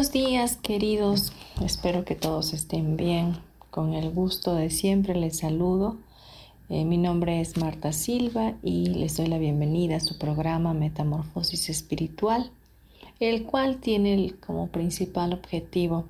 Buenos 0.00 0.14
días 0.14 0.56
queridos, 0.56 1.30
espero 1.62 2.06
que 2.06 2.14
todos 2.14 2.54
estén 2.54 2.96
bien. 2.96 3.36
Con 3.68 3.92
el 3.92 4.08
gusto 4.08 4.54
de 4.54 4.70
siempre 4.70 5.14
les 5.14 5.40
saludo. 5.40 5.98
Eh, 6.70 6.86
mi 6.86 6.96
nombre 6.96 7.42
es 7.42 7.58
Marta 7.58 7.92
Silva 7.92 8.54
y 8.62 8.86
les 8.86 9.18
doy 9.18 9.26
la 9.26 9.36
bienvenida 9.36 9.96
a 9.96 10.00
su 10.00 10.16
programa 10.16 10.72
Metamorfosis 10.72 11.68
Espiritual, 11.68 12.50
el 13.20 13.44
cual 13.44 13.76
tiene 13.76 14.32
como 14.46 14.68
principal 14.68 15.34
objetivo 15.34 16.06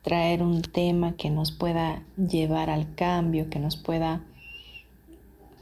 traer 0.00 0.42
un 0.42 0.62
tema 0.62 1.14
que 1.14 1.28
nos 1.28 1.52
pueda 1.52 2.02
llevar 2.16 2.70
al 2.70 2.94
cambio, 2.94 3.50
que 3.50 3.58
nos 3.58 3.76
pueda 3.76 4.24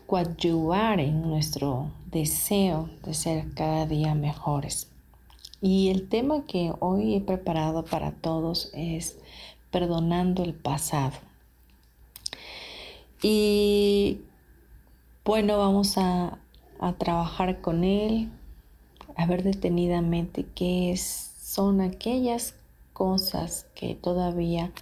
coadyuvar 0.06 1.00
en 1.00 1.22
nuestro 1.22 1.90
deseo 2.12 2.88
de 3.02 3.12
ser 3.12 3.52
cada 3.54 3.86
día 3.86 4.14
mejores. 4.14 4.89
Y 5.62 5.90
el 5.90 6.08
tema 6.08 6.46
que 6.46 6.72
hoy 6.80 7.14
he 7.14 7.20
preparado 7.20 7.84
para 7.84 8.12
todos 8.12 8.70
es 8.72 9.18
perdonando 9.70 10.42
el 10.42 10.54
pasado. 10.54 11.12
Y 13.22 14.20
bueno, 15.24 15.58
vamos 15.58 15.98
a, 15.98 16.38
trabajar 16.96 17.60
con 17.60 17.84
él, 17.84 18.30
a 19.14 19.26
ver 19.26 19.42
detenidamente 19.42 20.46
qué 20.54 20.96
son 20.96 21.82
aquellas 21.82 22.54
cosas 22.94 23.66
que 23.74 23.94
todavía 23.94 24.72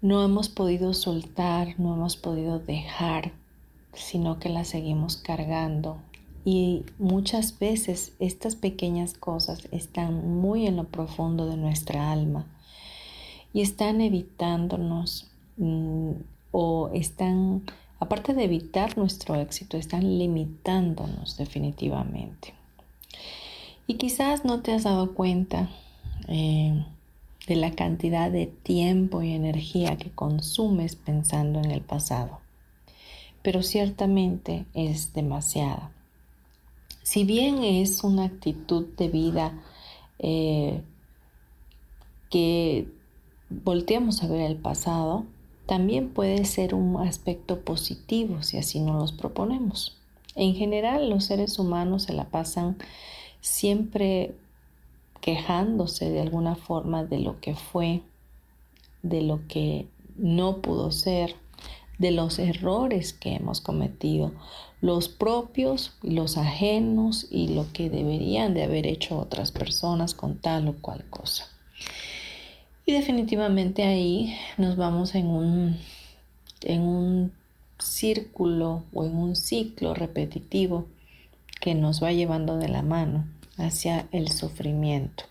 no 0.00 0.24
hemos 0.24 0.48
podido 0.48 0.94
soltar, 0.94 1.74
no 1.80 1.94
hemos 1.94 2.16
podido 2.16 2.60
dejar, 2.60 3.32
sino 3.94 4.38
que 4.38 4.48
las 4.48 4.68
seguimos 4.68 5.16
cargando 5.16 5.98
y 6.50 6.86
muchas 6.98 7.58
veces 7.58 8.14
estas 8.20 8.56
pequeñas 8.56 9.12
cosas 9.12 9.68
están 9.70 10.40
muy 10.40 10.66
en 10.66 10.76
lo 10.76 10.84
profundo 10.84 11.44
de 11.44 11.58
nuestra 11.58 12.10
alma 12.10 12.46
y 13.52 13.60
están 13.60 14.00
evitándonos 14.00 15.26
mm, 15.58 16.12
o 16.50 16.88
están, 16.94 17.64
aparte 18.00 18.32
de 18.32 18.44
evitar 18.44 18.96
nuestro 18.96 19.34
éxito, 19.34 19.76
están 19.76 20.18
limitándonos 20.18 21.36
definitivamente. 21.36 22.54
Y 23.86 23.96
quizás 23.96 24.46
no 24.46 24.62
te 24.62 24.72
has 24.72 24.84
dado 24.84 25.12
cuenta 25.12 25.68
eh, 26.28 26.82
de 27.46 27.56
la 27.56 27.72
cantidad 27.72 28.30
de 28.30 28.46
tiempo 28.46 29.20
y 29.20 29.34
energía 29.34 29.98
que 29.98 30.10
consumes 30.10 30.96
pensando 30.96 31.58
en 31.58 31.72
el 31.72 31.82
pasado, 31.82 32.40
pero 33.42 33.62
ciertamente 33.62 34.64
es 34.72 35.12
demasiada. 35.12 35.92
Si 37.08 37.24
bien 37.24 37.64
es 37.64 38.04
una 38.04 38.24
actitud 38.24 38.84
de 38.98 39.08
vida 39.08 39.58
eh, 40.18 40.82
que 42.28 42.86
volteamos 43.48 44.22
a 44.22 44.26
ver 44.26 44.42
el 44.42 44.58
pasado, 44.58 45.24
también 45.64 46.10
puede 46.10 46.44
ser 46.44 46.74
un 46.74 46.98
aspecto 46.98 47.62
positivo 47.62 48.42
si 48.42 48.58
así 48.58 48.80
nos 48.80 48.96
los 49.00 49.12
proponemos. 49.12 49.96
En 50.34 50.54
general, 50.54 51.08
los 51.08 51.24
seres 51.24 51.58
humanos 51.58 52.02
se 52.02 52.12
la 52.12 52.28
pasan 52.28 52.76
siempre 53.40 54.34
quejándose 55.22 56.10
de 56.10 56.20
alguna 56.20 56.56
forma 56.56 57.04
de 57.04 57.20
lo 57.20 57.40
que 57.40 57.54
fue, 57.54 58.02
de 59.02 59.22
lo 59.22 59.48
que 59.48 59.88
no 60.18 60.58
pudo 60.58 60.92
ser, 60.92 61.36
de 61.96 62.10
los 62.10 62.38
errores 62.38 63.14
que 63.14 63.34
hemos 63.34 63.62
cometido, 63.62 64.32
los 64.80 65.08
propios 65.08 65.92
los 66.02 66.36
ajenos 66.36 67.26
y 67.30 67.48
lo 67.48 67.66
que 67.72 67.90
deberían 67.90 68.54
de 68.54 68.64
haber 68.64 68.86
hecho 68.86 69.18
otras 69.18 69.50
personas 69.50 70.14
con 70.14 70.38
tal 70.38 70.68
o 70.68 70.74
cual 70.74 71.04
cosa. 71.10 71.48
Y 72.86 72.92
definitivamente 72.92 73.82
ahí 73.82 74.34
nos 74.56 74.76
vamos 74.76 75.14
en 75.14 75.26
un, 75.26 75.76
en 76.62 76.82
un 76.82 77.32
círculo 77.78 78.84
o 78.92 79.04
en 79.04 79.16
un 79.16 79.36
ciclo 79.36 79.94
repetitivo 79.94 80.86
que 81.60 81.74
nos 81.74 82.02
va 82.02 82.12
llevando 82.12 82.56
de 82.56 82.68
la 82.68 82.82
mano 82.82 83.26
hacia 83.56 84.08
el 84.12 84.30
sufrimiento. 84.30 85.24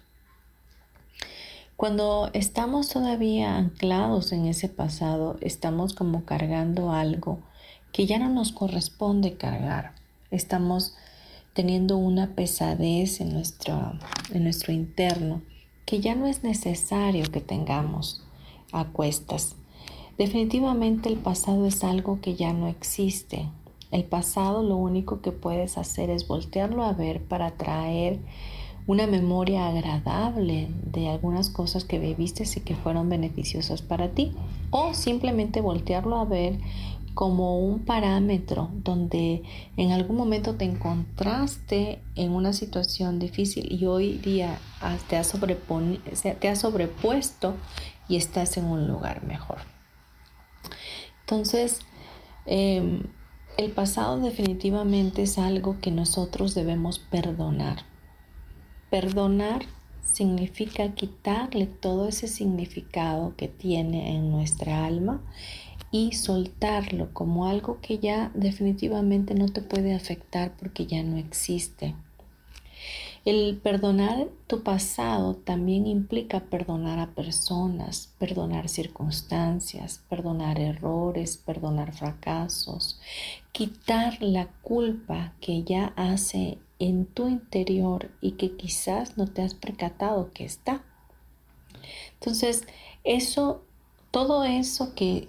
Cuando 1.77 2.29
estamos 2.33 2.89
todavía 2.89 3.55
anclados 3.55 4.31
en 4.31 4.47
ese 4.47 4.67
pasado, 4.67 5.37
estamos 5.41 5.93
como 5.93 6.25
cargando 6.25 6.91
algo 6.91 7.39
que 7.97 8.05
ya 8.05 8.19
no 8.19 8.29
nos 8.29 8.51
corresponde 8.51 9.37
cargar. 9.37 9.95
Estamos 10.29 10.93
teniendo 11.53 11.97
una 11.97 12.35
pesadez 12.35 13.21
en 13.21 13.33
nuestro, 13.33 13.93
en 14.31 14.43
nuestro 14.43 14.71
interno 14.71 15.41
que 15.83 15.99
ya 15.99 16.13
no 16.13 16.27
es 16.27 16.43
necesario 16.43 17.25
que 17.31 17.41
tengamos 17.41 18.21
a 18.71 18.85
cuestas. 18.85 19.55
Definitivamente 20.15 21.09
el 21.09 21.15
pasado 21.15 21.65
es 21.65 21.83
algo 21.83 22.21
que 22.21 22.35
ya 22.35 22.53
no 22.53 22.67
existe. 22.67 23.49
El 23.89 24.03
pasado 24.03 24.61
lo 24.61 24.75
único 24.77 25.21
que 25.21 25.31
puedes 25.31 25.79
hacer 25.79 26.11
es 26.11 26.27
voltearlo 26.27 26.83
a 26.83 26.93
ver 26.93 27.23
para 27.23 27.57
traer 27.57 28.19
una 28.85 29.07
memoria 29.07 29.67
agradable 29.67 30.69
de 30.85 31.09
algunas 31.09 31.49
cosas 31.49 31.83
que 31.83 31.97
viviste 31.97 32.43
y 32.43 32.59
que 32.59 32.75
fueron 32.75 33.09
beneficiosas 33.09 33.81
para 33.81 34.09
ti. 34.09 34.33
O 34.69 34.93
simplemente 34.93 35.61
voltearlo 35.61 36.17
a 36.17 36.25
ver 36.25 36.59
como 37.17 37.57
un 37.57 37.79
parámetro 37.79 38.69
donde 38.83 39.41
en 39.75 39.91
algún 39.91 40.17
momento 40.17 40.53
te 40.53 40.65
encontraste 40.65 41.99
en 42.13 42.29
una 42.31 42.53
situación 42.53 43.17
difícil 43.17 43.71
y 43.73 43.87
hoy 43.87 44.19
día 44.19 44.59
te 45.09 45.17
has, 45.17 45.33
te 45.33 46.55
sobrepuesto 46.55 47.55
y 48.07 48.17
estás 48.17 48.57
en 48.57 48.65
un 48.65 48.87
lugar 48.87 49.23
mejor. 49.23 49.57
Entonces, 51.21 51.79
em, 52.45 53.01
el 53.57 53.71
pasado 53.71 54.19
definitivamente 54.19 55.23
es 55.23 55.39
algo 55.39 55.79
que 55.81 55.89
nosotros 55.89 56.53
debemos 56.53 56.99
perdonar 56.99 57.83
Perdonar 58.89 59.65
significa 60.13 60.93
quitarle 60.93 61.65
todo 61.65 62.07
ese 62.07 62.29
significado 62.29 63.35
que 63.35 63.49
tiene 63.49 64.15
en 64.15 64.31
nuestra 64.31 64.85
alma 64.85 65.21
y 65.91 66.13
soltarlo 66.13 67.13
como 67.13 67.47
algo 67.47 67.79
que 67.81 67.99
ya 67.99 68.31
definitivamente 68.33 69.33
no 69.33 69.47
te 69.47 69.61
puede 69.61 69.93
afectar 69.93 70.53
porque 70.57 70.85
ya 70.85 71.03
no 71.03 71.17
existe. 71.17 71.95
El 73.25 73.57
perdonar 73.57 74.29
tu 74.47 74.63
pasado 74.63 75.35
también 75.35 75.85
implica 75.85 76.45
perdonar 76.45 76.99
a 76.99 77.13
personas, 77.13 78.13
perdonar 78.19 78.69
circunstancias, 78.69 80.01
perdonar 80.07 80.61
errores, 80.61 81.35
perdonar 81.35 81.93
fracasos, 81.93 83.01
quitar 83.51 84.21
la 84.21 84.47
culpa 84.61 85.33
que 85.41 85.63
ya 85.63 85.91
hace 85.97 86.57
en 86.79 87.05
tu 87.05 87.27
interior 87.27 88.11
y 88.21 88.33
que 88.33 88.55
quizás 88.55 89.17
no 89.17 89.27
te 89.27 89.41
has 89.41 89.55
percatado 89.55 90.31
que 90.31 90.45
está. 90.45 90.83
Entonces, 92.13 92.63
eso, 93.03 93.61
todo 94.17 94.43
eso 94.45 94.95
que, 94.95 95.27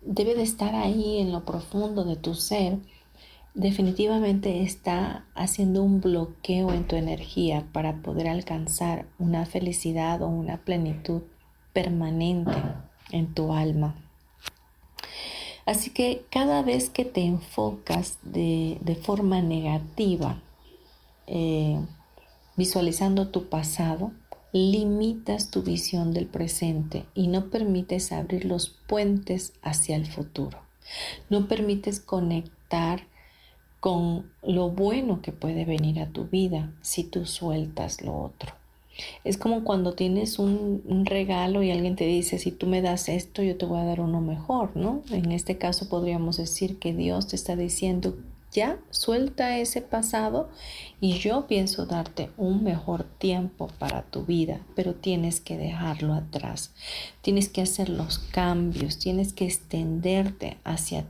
debe 0.00 0.36
de 0.36 0.44
estar 0.44 0.76
ahí 0.76 1.18
en 1.18 1.32
lo 1.32 1.44
profundo 1.44 2.04
de 2.04 2.14
tu 2.14 2.36
ser, 2.36 2.78
definitivamente 3.54 4.62
está 4.62 5.26
haciendo 5.34 5.82
un 5.82 6.00
bloqueo 6.00 6.72
en 6.72 6.86
tu 6.86 6.94
energía 6.94 7.66
para 7.72 8.00
poder 8.00 8.28
alcanzar 8.28 9.06
una 9.18 9.44
felicidad 9.44 10.22
o 10.22 10.28
una 10.28 10.58
plenitud 10.58 11.22
permanente 11.72 12.52
en 13.10 13.34
tu 13.34 13.52
alma. 13.52 13.96
Así 15.66 15.90
que 15.90 16.24
cada 16.30 16.62
vez 16.62 16.90
que 16.90 17.04
te 17.04 17.22
enfocas 17.22 18.18
de, 18.22 19.00
forma 19.02 19.42
negativa, 19.42 20.40
eh, 21.26 21.76
visualizando 22.56 23.30
tu 23.30 23.48
pasado, 23.48 24.12
limitas 24.52 25.50
tu 25.50 25.62
visión 25.62 26.12
del 26.12 26.26
presente 26.26 27.04
y 27.14 27.28
no 27.28 27.50
permites 27.50 28.12
abrir 28.12 28.44
los 28.44 28.68
puentes 28.68 29.52
hacia 29.62 29.96
el 29.96 30.06
futuro. 30.06 30.58
No 31.28 31.46
permites 31.46 32.00
conectar 32.00 33.02
con 33.78 34.30
lo 34.42 34.70
bueno 34.70 35.22
que 35.22 35.32
puede 35.32 35.64
venir 35.64 36.00
a 36.00 36.08
tu 36.08 36.24
vida 36.26 36.72
si 36.82 37.04
tú 37.04 37.26
sueltas 37.26 38.02
lo 38.02 38.16
otro. 38.16 38.54
Es 39.24 39.38
como 39.38 39.64
cuando 39.64 39.94
tienes 39.94 40.38
un, 40.38 40.82
regalo 41.06 41.62
y 41.62 41.70
alguien 41.70 41.96
te 41.96 42.04
dice, 42.04 42.38
si 42.38 42.50
tú 42.50 42.66
me 42.66 42.82
das 42.82 43.08
esto, 43.08 43.42
yo 43.42 43.56
te 43.56 43.64
voy 43.64 43.80
a 43.80 43.84
dar 43.84 44.00
uno 44.00 44.20
mejor, 44.20 44.76
¿no? 44.76 45.02
En 45.10 45.32
este 45.32 45.56
caso 45.56 45.88
podríamos 45.88 46.36
decir 46.36 46.78
que 46.78 46.92
Dios 46.92 47.28
te 47.28 47.36
está 47.36 47.56
diciendo, 47.56 48.16
ya 48.52 48.78
suelta 48.90 49.58
ese 49.58 49.80
pasado 49.80 50.50
y 51.00 51.18
yo 51.18 51.46
pienso 51.46 51.86
darte 51.86 52.30
un 52.36 52.64
mejor 52.64 53.04
tiempo 53.04 53.68
para 53.78 54.02
tu 54.02 54.24
vida, 54.24 54.60
pero 54.74 54.94
tienes 54.94 55.40
que 55.40 55.56
dejarlo 55.56 56.14
atrás. 56.14 56.72
Tienes 57.22 57.48
que 57.48 57.62
hacer 57.62 57.88
los 57.88 58.18
cambios, 58.18 58.98
tienes 58.98 59.32
que 59.32 59.46
extenderte 59.46 60.58
hacia 60.64 61.06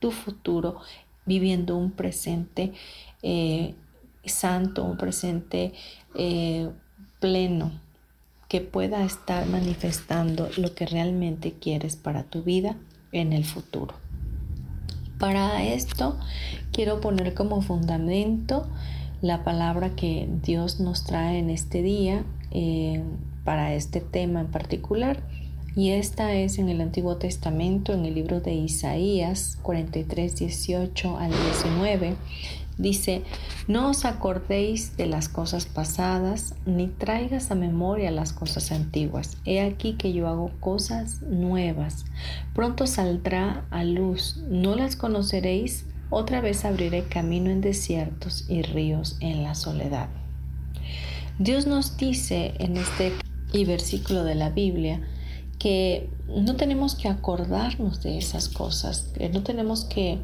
tu 0.00 0.10
futuro 0.10 0.80
viviendo 1.24 1.76
un 1.76 1.92
presente 1.92 2.72
eh, 3.22 3.74
santo, 4.24 4.84
un 4.84 4.96
presente 4.96 5.72
eh, 6.14 6.68
pleno, 7.20 7.72
que 8.48 8.60
pueda 8.60 9.02
estar 9.02 9.46
manifestando 9.46 10.50
lo 10.58 10.74
que 10.74 10.84
realmente 10.84 11.54
quieres 11.54 11.96
para 11.96 12.24
tu 12.24 12.42
vida 12.42 12.76
en 13.10 13.32
el 13.32 13.46
futuro. 13.46 14.01
Para 15.22 15.62
esto 15.62 16.16
quiero 16.72 17.00
poner 17.00 17.32
como 17.34 17.62
fundamento 17.62 18.66
la 19.20 19.44
palabra 19.44 19.90
que 19.90 20.28
Dios 20.42 20.80
nos 20.80 21.04
trae 21.04 21.38
en 21.38 21.48
este 21.48 21.80
día 21.80 22.24
eh, 22.50 23.04
para 23.44 23.72
este 23.72 24.00
tema 24.00 24.40
en 24.40 24.48
particular. 24.48 25.22
Y 25.76 25.90
esta 25.90 26.34
es 26.34 26.58
en 26.58 26.68
el 26.68 26.80
Antiguo 26.80 27.18
Testamento, 27.18 27.92
en 27.92 28.04
el 28.04 28.16
libro 28.16 28.40
de 28.40 28.54
Isaías 28.54 29.60
43, 29.62 30.34
18 30.34 31.16
al 31.16 31.30
19. 31.30 32.16
Dice, 32.78 33.22
no 33.68 33.90
os 33.90 34.04
acordéis 34.04 34.96
de 34.96 35.06
las 35.06 35.28
cosas 35.28 35.66
pasadas, 35.66 36.54
ni 36.64 36.88
traigas 36.88 37.50
a 37.50 37.54
memoria 37.54 38.10
las 38.10 38.32
cosas 38.32 38.72
antiguas. 38.72 39.36
He 39.44 39.60
aquí 39.60 39.94
que 39.94 40.12
yo 40.12 40.26
hago 40.28 40.50
cosas 40.60 41.22
nuevas. 41.22 42.04
Pronto 42.54 42.86
saldrá 42.86 43.66
a 43.70 43.84
luz, 43.84 44.38
no 44.48 44.74
las 44.74 44.96
conoceréis. 44.96 45.86
Otra 46.10 46.40
vez 46.40 46.64
abriré 46.64 47.04
camino 47.04 47.50
en 47.50 47.60
desiertos 47.60 48.48
y 48.48 48.62
ríos 48.62 49.16
en 49.20 49.42
la 49.42 49.54
soledad. 49.54 50.08
Dios 51.38 51.66
nos 51.66 51.96
dice 51.96 52.54
en 52.58 52.76
este 52.76 53.12
versículo 53.66 54.24
de 54.24 54.34
la 54.34 54.50
Biblia 54.50 55.00
que 55.58 56.10
no 56.28 56.56
tenemos 56.56 56.94
que 56.94 57.08
acordarnos 57.08 58.02
de 58.02 58.18
esas 58.18 58.48
cosas, 58.48 59.12
que 59.16 59.28
no 59.28 59.42
tenemos 59.42 59.84
que 59.84 60.18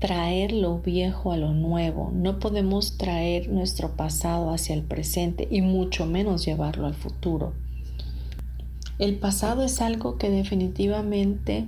traer 0.00 0.52
lo 0.52 0.78
viejo 0.78 1.30
a 1.30 1.36
lo 1.36 1.52
nuevo, 1.52 2.10
no 2.12 2.38
podemos 2.38 2.96
traer 2.96 3.50
nuestro 3.50 3.96
pasado 3.96 4.50
hacia 4.50 4.74
el 4.74 4.82
presente 4.82 5.46
y 5.50 5.60
mucho 5.60 6.06
menos 6.06 6.44
llevarlo 6.44 6.86
al 6.86 6.94
futuro. 6.94 7.52
El 8.98 9.16
pasado 9.16 9.62
es 9.62 9.80
algo 9.80 10.16
que 10.16 10.30
definitivamente 10.30 11.66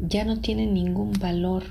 ya 0.00 0.24
no 0.24 0.40
tiene 0.40 0.66
ningún 0.66 1.12
valor, 1.12 1.64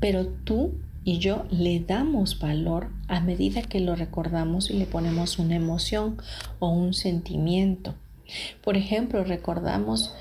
pero 0.00 0.26
tú 0.26 0.72
y 1.04 1.18
yo 1.18 1.44
le 1.50 1.80
damos 1.80 2.40
valor 2.40 2.88
a 3.06 3.20
medida 3.20 3.62
que 3.62 3.80
lo 3.80 3.96
recordamos 3.96 4.70
y 4.70 4.74
le 4.74 4.86
ponemos 4.86 5.38
una 5.38 5.56
emoción 5.56 6.16
o 6.58 6.70
un 6.70 6.94
sentimiento. 6.94 7.94
Por 8.64 8.76
ejemplo, 8.76 9.24
recordamos 9.24 10.14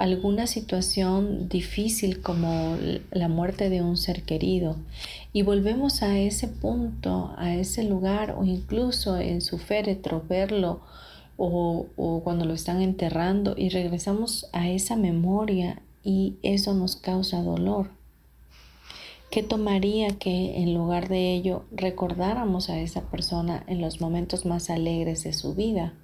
alguna 0.00 0.46
situación 0.46 1.50
difícil 1.50 2.22
como 2.22 2.78
la 3.10 3.28
muerte 3.28 3.68
de 3.68 3.82
un 3.82 3.98
ser 3.98 4.22
querido 4.22 4.76
y 5.34 5.42
volvemos 5.42 6.02
a 6.02 6.18
ese 6.18 6.48
punto, 6.48 7.34
a 7.36 7.54
ese 7.54 7.84
lugar 7.84 8.34
o 8.38 8.44
incluso 8.44 9.18
en 9.18 9.42
su 9.42 9.58
féretro 9.58 10.24
verlo 10.26 10.80
o, 11.36 11.86
o 11.96 12.20
cuando 12.24 12.46
lo 12.46 12.54
están 12.54 12.80
enterrando 12.80 13.54
y 13.58 13.68
regresamos 13.68 14.48
a 14.54 14.70
esa 14.70 14.96
memoria 14.96 15.82
y 16.02 16.36
eso 16.42 16.72
nos 16.72 16.96
causa 16.96 17.42
dolor. 17.42 17.99
¿Qué 19.30 19.44
tomaría 19.44 20.18
que 20.18 20.60
en 20.60 20.74
lugar 20.74 21.08
de 21.08 21.32
ello 21.32 21.62
recordáramos 21.70 22.68
a 22.68 22.80
esa 22.80 23.02
persona 23.12 23.62
en 23.68 23.80
los 23.80 24.00
momentos 24.00 24.44
más 24.44 24.70
alegres 24.70 25.22
de 25.22 25.32
su 25.32 25.54
vida, 25.54 25.94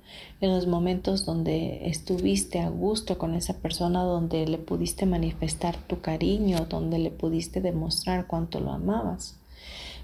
en 0.41 0.55
los 0.55 0.69
momentos 0.69 1.27
donde 1.27 1.89
estuviste 1.89 2.61
a 2.61 2.69
gusto 2.69 3.19
con 3.19 3.35
esa 3.35 3.55
persona, 3.55 4.05
donde 4.05 4.47
le 4.47 4.59
pudiste 4.59 5.07
manifestar 5.07 5.77
tu 5.89 6.01
cariño, 6.01 6.67
donde 6.71 7.01
le 7.01 7.11
pudiste 7.11 7.61
demostrar 7.61 8.29
cuánto 8.29 8.61
lo 8.61 8.71
amabas? 8.71 9.37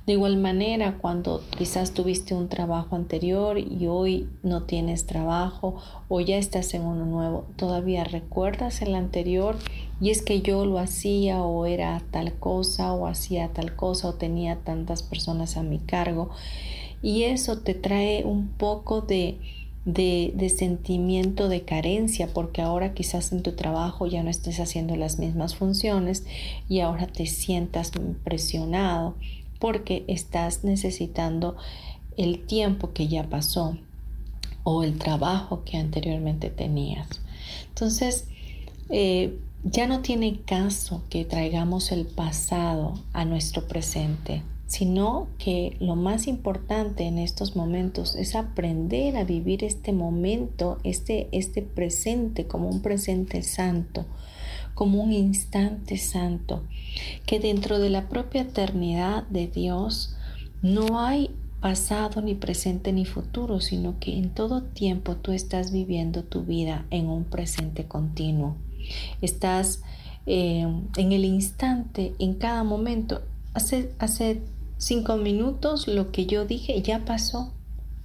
De 0.07 0.15
igual 0.15 0.37
manera, 0.37 0.99
cuando 1.01 1.45
quizás 1.57 1.93
tuviste 1.93 2.35
un 2.35 2.49
trabajo 2.49 2.97
anterior 2.97 3.57
y 3.57 3.87
hoy 3.87 4.29
no 4.43 4.65
tienes 4.65 5.07
trabajo 5.07 5.77
o 6.09 6.21
ya 6.21 6.39
estás 6.39 6.75
en 6.75 6.83
uno 6.83 7.07
nuevo, 7.07 7.47
todavía 7.55 8.03
recuerdas 8.03 8.83
el 8.83 8.97
anterior 8.97 9.57
y 10.01 10.11
es 10.11 10.21
que 10.23 10.43
yo 10.43 10.67
lo 10.67 10.81
hacía 10.81 11.43
o 11.43 11.67
era 11.67 12.03
tal 12.11 12.33
cosa 12.35 12.93
o 12.93 13.07
hacía 13.07 13.53
tal 13.53 13.77
cosa 13.77 14.09
o 14.09 14.15
tenía 14.15 14.57
tantas 14.57 15.05
personas 15.05 15.57
a 15.57 15.63
mi 15.63 15.79
cargo. 15.79 16.31
Y 17.01 17.23
eso 17.23 17.59
te 17.59 17.75
trae 17.75 18.25
un 18.25 18.49
poco 18.49 19.03
de, 19.03 19.39
de, 19.85 20.49
sentimiento 20.49 21.49
de 21.49 21.63
carencia 21.63 22.27
porque 22.35 22.61
ahora 22.61 22.93
quizás 22.93 23.31
en 23.31 23.43
tu 23.43 23.53
trabajo 23.53 24.09
ya 24.09 24.25
no 24.25 24.31
estés 24.31 24.59
haciendo 24.59 24.97
las 24.97 25.21
mismas 25.21 25.55
funciones 25.55 26.25
y 26.69 26.81
ahora 26.81 27.07
te 27.07 27.27
sientas 27.27 27.93
presionado 28.25 29.15
porque 29.63 30.05
estás 30.09 30.65
necesitando 30.65 31.55
el 32.17 32.45
tiempo 32.47 32.93
que 32.93 33.07
ya 33.07 33.29
pasó 33.29 33.79
o 34.65 34.83
el 34.83 34.99
trabajo 34.99 35.63
que 35.63 35.77
anteriormente 35.77 36.51
tenías. 36.51 37.21
Entonces, 37.69 38.27
eh, 38.91 39.39
ya 39.63 39.87
no 39.87 40.01
tiene 40.01 40.41
caso 40.41 41.05
que 41.11 41.25
traigamos 41.25 41.93
el 41.93 42.07
pasado 42.07 42.95
a 43.13 43.25
nuestro 43.25 43.69
presente, 43.69 44.43
sino 44.67 45.29
que 45.39 45.77
lo 45.79 45.95
más 45.95 46.27
importante 46.27 47.05
en 47.05 47.19
estos 47.19 47.55
momentos 47.55 48.17
es 48.17 48.35
aprender 48.35 49.17
a 49.17 49.23
vivir 49.23 49.63
este 49.63 49.93
momento, 49.93 50.79
este, 50.83 51.29
este 51.31 51.63
presente 51.63 52.49
como 52.49 52.69
un 52.69 52.83
presente 52.83 53.45
santo, 53.45 54.07
como 54.75 55.03
un 55.03 55.13
instante 55.13 55.97
santo, 55.97 56.63
que 57.27 57.41
dentro 57.41 57.79
de 57.79 57.91
la 57.91 58.09
propia 58.09 58.43
eternidad 58.43 59.25
de 59.29 59.47
Dios 59.47 60.17
no 60.63 61.01
hay 61.01 61.31
pasado 61.61 62.21
ni 62.21 62.35
presente 62.35 62.93
ni 62.93 63.05
futuro, 63.05 63.61
sino 63.61 63.99
que 64.01 64.19
en 64.19 64.31
todo 64.31 64.63
tiempo 64.63 65.17
tú 65.17 65.33
estás 65.33 65.73
viviendo 65.73 66.25
tu 66.25 66.43
vida 66.43 66.85
en 66.91 67.09
un 67.09 67.25
presente 67.25 67.85
continuo. 67.85 68.57
Estás 69.21 69.83
eh, 70.27 70.67
en 70.97 71.13
el 71.13 71.25
instante, 71.25 72.15
en 72.19 72.35
cada 72.35 72.65
momento. 72.65 73.23
Hace, 73.55 73.93
hace 73.99 74.43
cinco 74.77 75.17
minutos 75.17 75.87
lo 75.87 76.11
que 76.11 76.27
yo 76.27 76.45
dije 76.45 76.83
ya 76.83 77.05
pasó. 77.05 77.53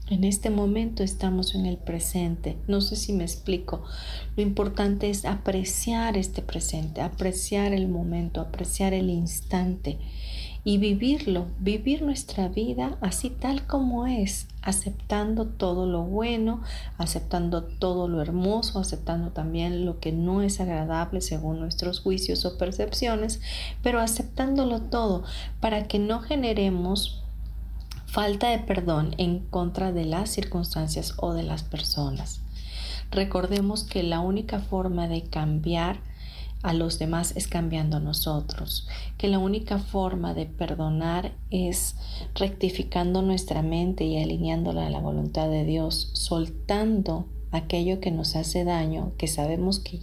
En 0.10 0.24
este 0.24 0.50
momento 0.50 1.04
estamos 1.04 1.54
en 1.54 1.66
el 1.66 1.76
presente. 1.76 2.56
No 2.66 2.80
sé 2.80 2.96
si 2.96 3.12
me 3.12 3.26
explico. 3.26 3.84
Lo 4.38 4.44
importante 4.44 5.10
es 5.10 5.26
apreciar 5.26 6.16
este 6.16 6.42
presente, 6.42 7.02
apreciar 7.02 7.74
el 7.74 7.90
momento, 7.90 8.40
apreciar 8.40 8.94
el 8.94 9.10
instante 9.10 9.98
y 10.64 10.78
vivirlo, 10.78 11.48
vivir 11.60 12.04
nuestra 12.04 12.48
vida 12.48 12.98
así 13.02 13.30
tal 13.30 13.68
como 13.68 14.08
es, 14.08 14.48
aceptando 14.62 15.46
todo 15.46 15.86
lo 15.86 16.04
bueno, 16.04 16.62
aceptando 16.98 17.64
todo 17.64 18.08
lo 18.08 18.22
hermoso, 18.22 18.80
aceptando 18.80 19.32
también 19.32 19.86
lo 19.86 20.00
que 20.00 20.14
no 20.14 20.42
es 20.42 20.62
agradable 20.62 21.20
según 21.20 21.60
nuestros 21.60 22.00
juicios 22.00 22.46
o 22.46 22.58
percepciones, 22.58 23.42
pero 23.84 24.00
aceptándolo 24.00 24.82
todo 24.84 25.24
para 25.60 25.88
que 25.90 26.00
no 26.00 26.22
generemos 26.22 27.24
falta 28.08 28.50
de 28.50 28.60
perdón 28.60 29.14
en 29.18 29.40
contra 29.40 29.92
de 29.92 30.06
las 30.06 30.32
circunstancias 30.32 31.14
o 31.18 31.34
de 31.34 31.44
las 31.44 31.62
personas. 31.62 32.42
Recordemos 33.12 33.84
que 33.84 34.02
la 34.02 34.22
única 34.22 34.60
forma 34.60 35.08
de 35.08 35.24
cambiar 35.24 36.00
a 36.64 36.74
los 36.74 36.98
demás 36.98 37.34
es 37.36 37.48
cambiando 37.48 37.98
a 37.98 38.00
nosotros, 38.00 38.88
que 39.18 39.28
la 39.28 39.40
única 39.40 39.78
forma 39.78 40.34
de 40.34 40.48
perdonar 40.48 41.34
es 41.52 41.96
rectificando 42.34 43.22
nuestra 43.22 43.62
mente 43.62 44.06
y 44.06 44.22
alineándola 44.22 44.88
a 44.88 44.90
la 44.90 45.00
voluntad 45.00 45.50
de 45.50 45.66
Dios, 45.66 46.10
soltando 46.14 47.28
aquello 47.52 48.00
que 48.00 48.12
nos 48.12 48.36
hace 48.36 48.64
daño, 48.64 49.14
que 49.18 49.28
sabemos 49.28 49.80
que, 49.80 50.00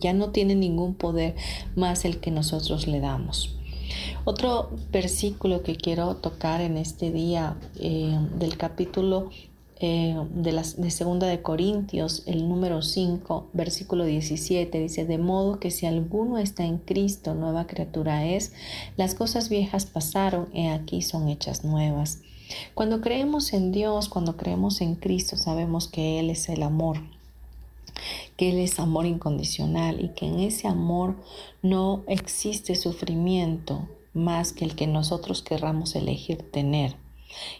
ya 0.00 0.12
no 0.12 0.30
tiene 0.30 0.54
ningún 0.54 0.94
poder 0.94 1.34
más 1.76 2.04
el 2.04 2.20
que 2.20 2.30
nosotros 2.30 2.86
le 2.86 3.00
damos. 3.00 3.57
Otro 4.24 4.70
versículo 4.92 5.62
que 5.62 5.76
quiero 5.76 6.16
tocar 6.16 6.60
en 6.60 6.76
este 6.76 7.10
día 7.10 7.56
eh, 7.80 8.18
del 8.38 8.56
capítulo 8.56 9.30
eh, 9.80 10.16
de, 10.30 10.50
la, 10.52 10.62
de 10.76 10.90
Segunda 10.90 11.28
de 11.28 11.40
Corintios, 11.40 12.24
el 12.26 12.48
número 12.48 12.82
5, 12.82 13.50
versículo 13.52 14.04
17, 14.04 14.76
dice, 14.80 15.04
de 15.04 15.18
modo 15.18 15.60
que 15.60 15.70
si 15.70 15.86
alguno 15.86 16.38
está 16.38 16.64
en 16.64 16.78
Cristo, 16.78 17.34
nueva 17.34 17.68
criatura 17.68 18.26
es, 18.26 18.52
las 18.96 19.14
cosas 19.14 19.48
viejas 19.48 19.86
pasaron, 19.86 20.48
y 20.52 20.66
aquí 20.66 21.00
son 21.00 21.28
hechas 21.28 21.64
nuevas. 21.64 22.18
Cuando 22.74 23.00
creemos 23.00 23.52
en 23.52 23.70
Dios, 23.70 24.08
cuando 24.08 24.36
creemos 24.36 24.80
en 24.80 24.96
Cristo, 24.96 25.36
sabemos 25.36 25.86
que 25.86 26.18
Él 26.18 26.30
es 26.30 26.48
el 26.48 26.64
amor, 26.64 26.98
que 28.38 28.50
Él 28.50 28.58
es 28.60 28.78
amor 28.78 29.04
incondicional 29.04 30.02
y 30.02 30.10
que 30.14 30.26
en 30.26 30.38
ese 30.38 30.68
amor 30.68 31.16
no 31.60 32.04
existe 32.06 32.76
sufrimiento 32.76 33.88
más 34.14 34.52
que 34.52 34.64
el 34.64 34.76
que 34.76 34.86
nosotros 34.86 35.42
querramos 35.42 35.94
elegir 35.96 36.50
tener. 36.50 36.96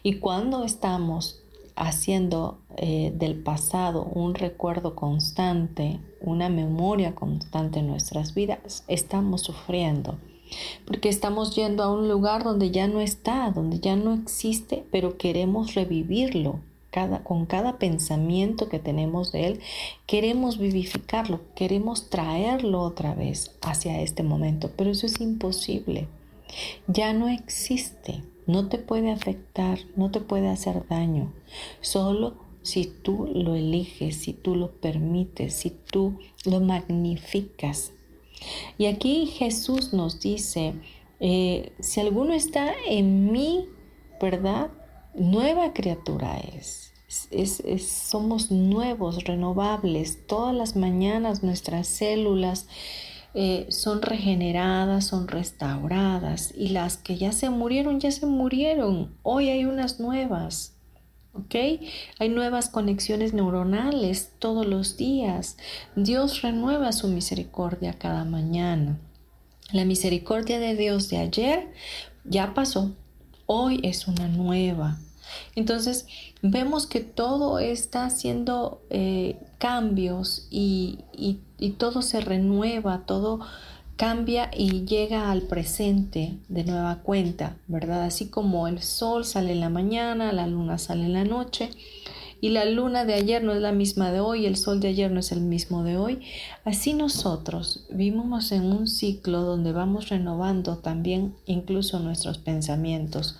Y 0.02 0.14
cuando 0.20 0.64
estamos 0.64 1.42
haciendo 1.74 2.58
eh, 2.76 3.12
del 3.14 3.42
pasado 3.42 4.04
un 4.04 4.34
recuerdo 4.34 4.94
constante, 4.94 6.00
una 6.20 6.48
memoria 6.48 7.14
constante 7.14 7.80
en 7.80 7.88
nuestras 7.88 8.34
vidas, 8.34 8.84
estamos 8.86 9.42
sufriendo. 9.42 10.18
Porque 10.86 11.08
estamos 11.08 11.54
yendo 11.56 11.82
a 11.82 11.92
un 11.92 12.08
lugar 12.08 12.44
donde 12.44 12.70
ya 12.70 12.86
no 12.86 13.00
está, 13.00 13.50
donde 13.50 13.80
ya 13.80 13.96
no 13.96 14.14
existe, 14.14 14.86
pero 14.92 15.18
queremos 15.18 15.74
revivirlo. 15.74 16.60
Cada, 16.90 17.22
con 17.22 17.46
cada 17.46 17.78
pensamiento 17.78 18.68
que 18.68 18.78
tenemos 18.78 19.32
de 19.32 19.46
él, 19.46 19.60
queremos 20.06 20.58
vivificarlo, 20.58 21.40
queremos 21.54 22.08
traerlo 22.08 22.80
otra 22.80 23.14
vez 23.14 23.56
hacia 23.60 24.00
este 24.00 24.22
momento, 24.22 24.70
pero 24.76 24.90
eso 24.90 25.06
es 25.06 25.20
imposible. 25.20 26.08
Ya 26.86 27.12
no 27.12 27.28
existe 27.28 28.22
no 28.48 28.68
te 28.68 28.78
puede 28.78 29.12
afectar, 29.12 29.78
no 29.94 30.10
te 30.10 30.20
puede 30.20 30.48
hacer 30.48 30.88
daño, 30.88 31.32
solo 31.82 32.34
si 32.62 32.86
tú 32.86 33.28
lo 33.32 33.54
eliges, 33.54 34.16
si 34.16 34.32
tú 34.32 34.56
lo 34.56 34.72
permites, 34.72 35.52
si 35.52 35.70
tú 35.70 36.18
lo 36.46 36.60
magnificas. 36.60 37.92
Y 38.78 38.86
aquí 38.86 39.26
Jesús 39.26 39.92
nos 39.92 40.20
dice, 40.20 40.74
eh, 41.20 41.72
si 41.78 42.00
alguno 42.00 42.32
está 42.32 42.72
en 42.88 43.30
mí, 43.30 43.66
¿verdad? 44.20 44.70
Nueva 45.18 45.72
criatura 45.72 46.38
es. 46.38 46.92
somos 47.88 48.52
nuevos, 48.52 49.24
renovables. 49.24 50.24
Todas 50.28 50.54
las 50.54 50.76
mañanas 50.76 51.42
nuestras 51.42 51.88
células 51.88 52.68
eh, 53.34 53.66
son 53.68 54.00
regeneradas, 54.00 55.08
son 55.08 55.26
restauradas 55.26 56.54
y 56.56 56.68
las 56.68 56.98
que 56.98 57.16
ya 57.16 57.32
se 57.32 57.50
murieron, 57.50 57.98
ya 57.98 58.12
se 58.12 58.26
murieron. 58.26 59.12
Hoy 59.24 59.48
hay 59.48 59.64
unas 59.64 59.98
nuevas. 59.98 60.76
¿Ok? 61.32 61.54
Hay 62.20 62.28
nuevas 62.28 62.68
conexiones 62.68 63.34
neuronales 63.34 64.34
todos 64.38 64.66
los 64.66 64.96
días. 64.96 65.56
Dios 65.96 66.42
renueva 66.42 66.92
su 66.92 67.08
misericordia 67.08 67.92
cada 67.92 68.24
mañana. 68.24 69.00
La 69.72 69.84
misericordia 69.84 70.60
de 70.60 70.76
Dios 70.76 71.08
de 71.08 71.18
ayer 71.18 71.72
ya 72.24 72.54
pasó. 72.54 72.94
Hoy 73.46 73.80
es 73.82 74.06
una 74.06 74.28
nueva. 74.28 74.98
Entonces 75.54 76.06
vemos 76.42 76.86
que 76.86 77.00
todo 77.00 77.58
está 77.58 78.04
haciendo 78.04 78.80
eh, 78.90 79.36
cambios 79.58 80.46
y, 80.50 81.00
y 81.12 81.70
todo 81.70 82.02
se 82.02 82.20
renueva, 82.20 83.04
todo 83.06 83.40
cambia 83.98 84.48
y 84.56 84.84
llega 84.84 85.30
al 85.30 85.42
presente 85.42 86.38
de 86.48 86.62
nueva 86.62 87.00
cuenta, 87.02 87.56
¿verdad? 87.66 88.04
Así 88.04 88.28
como 88.28 88.68
el 88.68 88.80
sol 88.80 89.24
sale 89.24 89.52
en 89.52 89.60
la 89.60 89.70
mañana, 89.70 90.32
la 90.32 90.46
luna 90.46 90.78
sale 90.78 91.06
en 91.06 91.14
la 91.14 91.24
noche 91.24 91.70
y 92.40 92.50
la 92.50 92.64
luna 92.64 93.04
de 93.04 93.14
ayer 93.14 93.42
no 93.42 93.52
es 93.52 93.60
la 93.60 93.72
misma 93.72 94.12
de 94.12 94.20
hoy, 94.20 94.46
el 94.46 94.56
sol 94.56 94.78
de 94.78 94.88
ayer 94.88 95.10
no 95.10 95.18
es 95.18 95.32
el 95.32 95.40
mismo 95.40 95.82
de 95.82 95.96
hoy, 95.96 96.20
así 96.64 96.94
nosotros 96.94 97.86
vivimos 97.90 98.52
en 98.52 98.72
un 98.72 98.86
ciclo 98.86 99.42
donde 99.42 99.72
vamos 99.72 100.08
renovando 100.08 100.78
también 100.78 101.34
incluso 101.46 101.98
nuestros 101.98 102.38
pensamientos. 102.38 103.36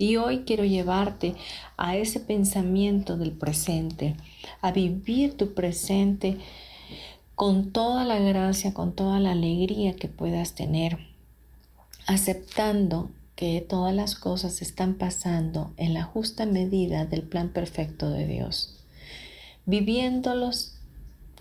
Y 0.00 0.16
hoy 0.16 0.44
quiero 0.46 0.64
llevarte 0.64 1.34
a 1.76 1.94
ese 1.94 2.20
pensamiento 2.20 3.18
del 3.18 3.32
presente, 3.32 4.16
a 4.62 4.72
vivir 4.72 5.36
tu 5.36 5.52
presente 5.52 6.38
con 7.34 7.70
toda 7.70 8.06
la 8.06 8.18
gracia, 8.18 8.72
con 8.72 8.94
toda 8.94 9.20
la 9.20 9.32
alegría 9.32 9.94
que 9.94 10.08
puedas 10.08 10.54
tener, 10.54 11.00
aceptando 12.06 13.10
que 13.36 13.60
todas 13.60 13.94
las 13.94 14.14
cosas 14.14 14.62
están 14.62 14.94
pasando 14.94 15.74
en 15.76 15.92
la 15.92 16.04
justa 16.04 16.46
medida 16.46 17.04
del 17.04 17.20
plan 17.20 17.50
perfecto 17.50 18.08
de 18.08 18.26
Dios, 18.26 18.82
viviéndolos 19.66 20.76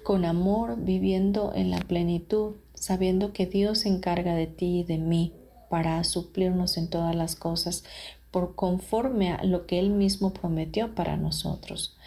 con 0.03 0.25
amor, 0.25 0.75
viviendo 0.83 1.53
en 1.55 1.71
la 1.71 1.79
plenitud, 1.79 2.55
sabiendo 2.73 3.31
que 3.31 3.45
Dios 3.45 3.79
se 3.79 3.87
encarga 3.87 4.35
de 4.35 4.47
ti 4.47 4.79
y 4.79 4.83
de 4.83 4.97
mí 4.97 5.31
para 5.69 6.03
suplirnos 6.03 6.77
en 6.77 6.89
todas 6.89 7.15
las 7.15 7.35
cosas 7.37 7.85
por 8.31 8.55
conforme 8.55 9.31
a 9.31 9.43
lo 9.43 9.65
que 9.65 9.79
Él 9.79 9.89
mismo 9.89 10.33
prometió 10.33 10.93
para 10.95 11.17
nosotros. 11.17 11.97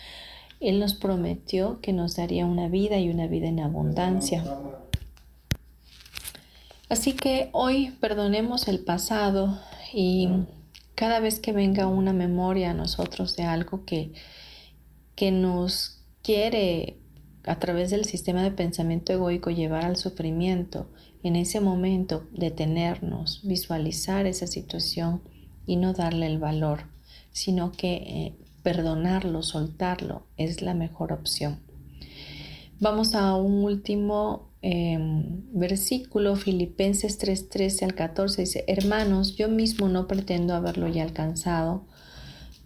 Él 0.61 0.79
nos 0.79 0.95
prometió 0.95 1.81
que 1.81 1.93
nos 1.93 2.17
daría 2.17 2.47
una 2.47 2.69
vida 2.69 2.99
y 2.99 3.11
una 3.11 3.27
vida 3.27 3.49
en 3.49 3.61
abundancia. 3.61 4.45
Así 6.89 7.15
que 7.15 7.49
hoy 7.53 7.91
perdonemos 8.01 8.69
el 8.69 8.81
pasado 8.81 9.59
y 9.93 10.29
cada 10.95 11.21
vez 11.21 11.41
que 11.41 11.53
venga 11.53 11.87
una 11.87 12.13
memoria 12.13 12.71
a 12.71 12.75
nosotros 12.75 13.35
de 13.35 13.45
algo 13.45 13.85
que, 13.85 14.13
que 15.17 15.33
nos 15.33 16.03
quiere 16.23 16.99
a 17.45 17.59
través 17.59 17.91
del 17.91 18.05
sistema 18.05 18.43
de 18.43 18.53
pensamiento 18.53 19.13
egoico 19.13 19.51
llevar 19.51 19.85
al 19.85 19.97
sufrimiento, 19.97 20.87
en 21.25 21.37
ese 21.37 21.61
momento 21.61 22.25
detenernos, 22.31 23.41
visualizar 23.43 24.27
esa 24.27 24.47
situación 24.47 25.23
y 25.67 25.77
no 25.77 25.93
darle 25.93 26.27
el 26.27 26.39
valor, 26.39 26.85
sino 27.33 27.73
que 27.73 27.95
eh, 27.95 28.35
perdonarlo, 28.63 29.43
soltarlo, 29.43 30.23
es 30.37 30.63
la 30.63 30.75
mejor 30.75 31.13
opción. 31.13 31.59
Vamos 32.81 33.15
a 33.15 33.35
un 33.37 33.65
último 33.65 34.49
em, 34.61 35.43
versículo, 35.53 36.37
Filipenses 36.37 37.19
3, 37.19 37.49
13 37.49 37.85
al 37.85 37.95
14, 37.95 38.43
dice, 38.43 38.65
hermanos, 38.67 39.37
yo 39.37 39.49
mismo 39.49 39.89
no 39.89 40.07
pretendo 40.09 40.55
haberlo 40.55 40.89
ya 40.89 41.03
alcanzado 41.03 41.85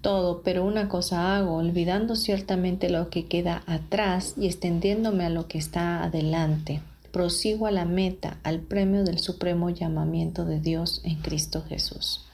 todo, 0.06 0.42
pero 0.42 0.64
una 0.64 0.88
cosa 0.88 1.36
hago, 1.36 1.56
olvidando 1.56 2.14
ciertamente 2.14 2.88
lo 2.90 3.10
que 3.10 3.26
queda 3.26 3.64
atrás 3.66 4.34
y 4.36 4.46
extendiéndome 4.46 5.24
a 5.24 5.30
lo 5.30 5.48
que 5.48 5.58
está 5.58 6.04
adelante. 6.04 6.80
Prosigo 7.10 7.66
a 7.66 7.72
la 7.72 7.86
meta, 7.86 8.38
al 8.44 8.60
premio 8.60 9.02
del 9.02 9.18
supremo 9.18 9.70
llamamiento 9.70 10.44
de 10.44 10.60
Dios 10.60 11.00
en 11.02 11.16
Cristo 11.16 11.64
Jesús. 11.68 12.25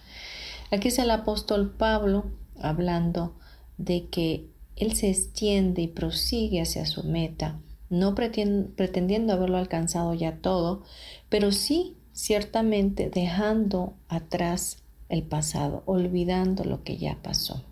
Aquí 0.73 0.89
es 0.89 0.99
el 0.99 1.11
apóstol 1.11 1.71
Pablo 1.71 2.25
hablando 2.59 3.35
de 3.77 4.07
que 4.09 4.49
Él 4.75 4.97
se 4.97 5.11
extiende 5.11 5.83
y 5.83 5.87
prosigue 5.87 6.63
hacia 6.63 6.87
su 6.87 7.05
meta, 7.05 7.61
no 7.91 8.15
pretendiendo 8.15 9.35
haberlo 9.35 9.59
alcanzado 9.59 10.15
ya 10.15 10.39
todo, 10.39 10.83
pero 11.29 11.53
sí 11.53 11.99
ciertamente 12.15 13.11
dejando 13.11 13.93
atrás 14.09 14.79
el 15.11 15.23
pasado, 15.25 15.83
olvidando 15.85 16.65
lo 16.65 16.83
que 16.85 16.97
ya 16.97 17.19
pasó. 17.23 17.63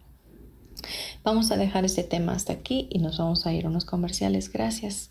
Vamos 1.24 1.50
a 1.50 1.56
dejar 1.56 1.86
este 1.86 2.04
tema 2.04 2.32
hasta 2.32 2.52
aquí 2.52 2.86
y 2.90 2.98
nos 2.98 3.16
vamos 3.16 3.46
a 3.46 3.54
ir 3.54 3.64
a 3.64 3.70
unos 3.70 3.86
comerciales. 3.86 4.52
Gracias. 4.52 5.10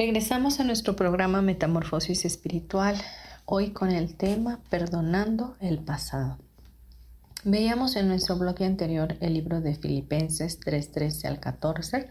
Regresamos 0.00 0.60
a 0.60 0.64
nuestro 0.64 0.96
programa 0.96 1.42
Metamorfosis 1.42 2.24
Espiritual, 2.24 2.96
hoy 3.44 3.72
con 3.72 3.90
el 3.90 4.14
tema 4.14 4.58
Perdonando 4.70 5.58
el 5.60 5.78
pasado. 5.78 6.38
Veíamos 7.44 7.96
en 7.96 8.08
nuestro 8.08 8.38
bloque 8.38 8.64
anterior 8.64 9.16
el 9.20 9.34
libro 9.34 9.60
de 9.60 9.74
Filipenses 9.74 10.58
3:13 10.58 11.28
al 11.28 11.38
14, 11.38 12.08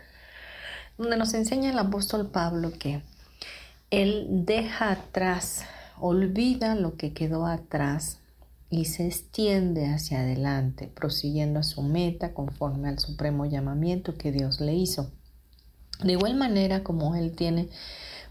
donde 0.99 1.17
nos 1.17 1.33
enseña 1.33 1.71
el 1.71 1.79
apóstol 1.79 2.29
Pablo 2.29 2.73
que 2.77 3.01
él 3.89 4.45
deja 4.45 4.91
atrás, 4.91 5.63
olvida 5.99 6.75
lo 6.75 6.95
que 6.95 7.13
quedó 7.13 7.47
atrás 7.47 8.19
y 8.69 8.85
se 8.85 9.07
extiende 9.07 9.87
hacia 9.87 10.19
adelante, 10.19 10.91
prosiguiendo 10.93 11.61
a 11.61 11.63
su 11.63 11.81
meta 11.81 12.35
conforme 12.35 12.87
al 12.87 12.99
supremo 12.99 13.47
llamamiento 13.47 14.15
que 14.15 14.31
Dios 14.31 14.61
le 14.61 14.75
hizo. 14.75 15.09
De 16.03 16.13
igual 16.13 16.35
manera 16.35 16.83
como 16.83 17.15
Él 17.15 17.35
tiene 17.35 17.69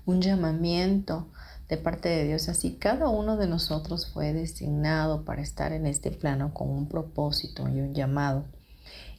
un 0.06 0.22
llamamiento 0.22 1.28
de 1.68 1.76
parte 1.76 2.08
de 2.08 2.24
Dios, 2.24 2.48
así 2.48 2.76
cada 2.76 3.08
uno 3.10 3.36
de 3.36 3.46
nosotros 3.46 4.06
fue 4.06 4.32
designado 4.32 5.24
para 5.24 5.42
estar 5.42 5.72
en 5.72 5.86
este 5.86 6.10
plano 6.10 6.54
con 6.54 6.70
un 6.70 6.88
propósito 6.88 7.68
y 7.68 7.80
un 7.80 7.94
llamado. 7.94 8.46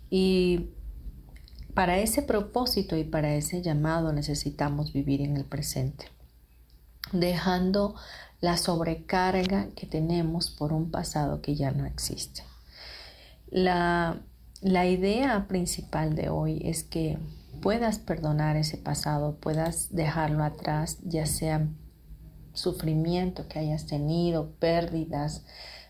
Y 0.09 0.71
para 1.75 1.99
ese 1.99 2.23
propósito 2.23 2.97
y 2.97 3.03
para 3.03 3.35
ese 3.35 3.61
llamado 3.61 4.11
necesitamos 4.13 4.93
vivir 4.93 5.21
en 5.21 5.37
el 5.37 5.45
presente, 5.45 6.07
dejando 7.11 7.93
la 8.41 8.57
sobrecarga 8.57 9.67
que 9.75 9.85
tenemos 9.85 10.49
por 10.49 10.73
un 10.73 10.89
pasado 10.89 11.41
que 11.41 11.55
ya 11.55 11.69
no 11.69 11.85
existe. 11.85 12.43
La, 13.51 14.21
la 14.61 14.87
idea 14.87 15.47
principal 15.47 16.15
de 16.15 16.29
hoy 16.29 16.61
es 16.63 16.83
que 16.83 17.19
puedas 17.61 17.99
perdonar 17.99 18.55
ese 18.55 18.77
pasado, 18.77 19.37
puedas 19.39 19.93
dejarlo 19.93 20.43
atrás, 20.43 20.99
ya 21.03 21.25
sea 21.25 21.67
sufrimiento 22.53 23.47
que 23.47 23.59
hayas 23.59 23.85
tenido, 23.85 24.51
pérdidas, 24.59 25.45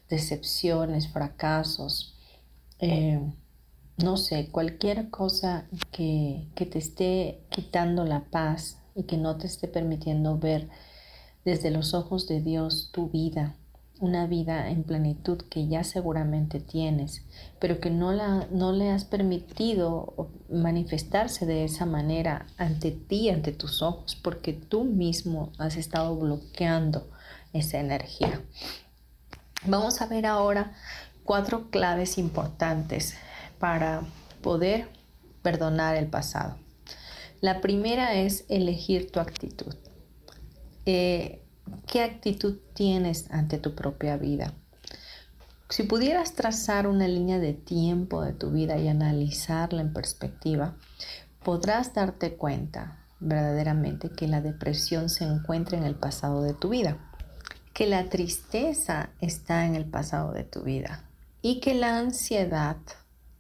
decepciones, 0.10 1.08
fracasos, 1.08 2.16
eh, 2.80 3.20
no 3.98 4.18
sé, 4.18 4.50
cualquier 4.50 5.10
cosa 5.10 5.68
que, 5.92 6.48
que 6.56 6.66
te 6.66 6.80
esté 6.80 7.42
quitando 7.50 8.06
la 8.06 8.26
paz 8.26 8.78
y 8.96 9.04
que 9.04 9.18
no 9.18 9.38
te 9.38 9.48
esté 9.48 9.68
permitiendo 9.68 10.38
ver 10.38 10.70
desde 11.46 11.72
los 11.72 11.94
ojos 11.94 12.28
de 12.28 12.42
Dios 12.42 12.90
tu 12.92 13.10
vida, 13.10 13.56
una 14.00 14.28
vida 14.28 14.70
en 14.70 14.84
plenitud 14.84 15.42
que 15.50 15.68
ya 15.68 15.84
seguramente 15.84 16.60
tienes, 16.60 17.26
pero 17.60 17.80
que 17.80 17.90
no, 17.90 18.12
la, 18.14 18.48
no 18.52 18.72
le 18.72 18.90
has 18.90 19.06
permitido 19.06 20.30
manifestarse 20.50 21.46
de 21.46 21.66
esa 21.66 21.86
manera 21.86 22.48
ante 22.58 22.92
ti, 22.92 23.30
ante 23.30 23.52
tus 23.52 23.82
ojos, 23.82 24.16
porque 24.16 24.54
tú 24.54 24.86
mismo 24.86 25.52
has 25.58 25.76
estado 25.76 26.16
bloqueando 26.16 27.10
esa 27.54 27.80
energía. 27.80 28.42
Vamos 29.66 30.02
a 30.02 30.08
ver 30.08 30.26
ahora 30.26 30.74
cuatro 31.24 31.70
claves 31.70 32.18
importantes 32.18 33.16
para 33.60 34.02
poder 34.42 34.88
perdonar 35.42 35.96
el 35.96 36.08
pasado. 36.08 36.58
La 37.42 37.62
primera 37.62 38.16
es 38.16 38.46
elegir 38.50 39.12
tu 39.12 39.20
actitud. 39.20 39.76
Eh, 40.86 41.44
¿Qué 41.88 42.04
actitud 42.04 42.58
tienes 42.74 43.30
ante 43.32 43.58
tu 43.58 43.76
propia 43.76 44.18
vida? 44.18 44.54
Si 45.70 45.84
pudieras 45.84 46.34
trazar 46.34 46.88
una 46.88 47.08
línea 47.08 47.40
de 47.40 47.54
tiempo 47.54 48.24
de 48.24 48.34
tu 48.34 48.52
vida 48.52 48.78
y 48.78 48.88
analizarla 48.88 49.82
en 49.82 49.94
perspectiva, 49.94 50.76
podrás 51.44 51.94
darte 51.94 52.36
cuenta 52.36 53.06
verdaderamente 53.20 54.10
que 54.10 54.28
la 54.28 54.42
depresión 54.42 55.10
se 55.10 55.26
encuentra 55.26 55.78
en 55.78 55.84
el 55.84 55.96
pasado 55.96 56.42
de 56.42 56.54
tu 56.54 56.70
vida, 56.70 56.98
que 57.74 57.88
la 57.88 58.10
tristeza 58.10 59.10
está 59.22 59.66
en 59.66 59.76
el 59.76 59.86
pasado 59.86 60.32
de 60.32 60.44
tu 60.44 60.64
vida 60.64 61.04
y 61.42 61.60
que 61.60 61.76
la 61.76 62.00
ansiedad 62.00 62.78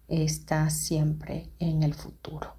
está 0.08 0.70
siempre 0.70 1.50
en 1.60 1.84
el 1.84 1.94
futuro. 1.94 2.56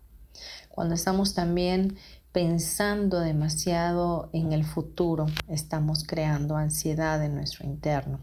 Cuando 0.68 0.94
estamos 0.94 1.34
también 1.34 1.96
pensando 2.32 3.20
demasiado 3.20 4.30
en 4.32 4.52
el 4.52 4.64
futuro, 4.64 5.26
estamos 5.48 6.04
creando 6.04 6.56
ansiedad 6.56 7.24
en 7.24 7.34
nuestro 7.34 7.66
interno. 7.66 8.20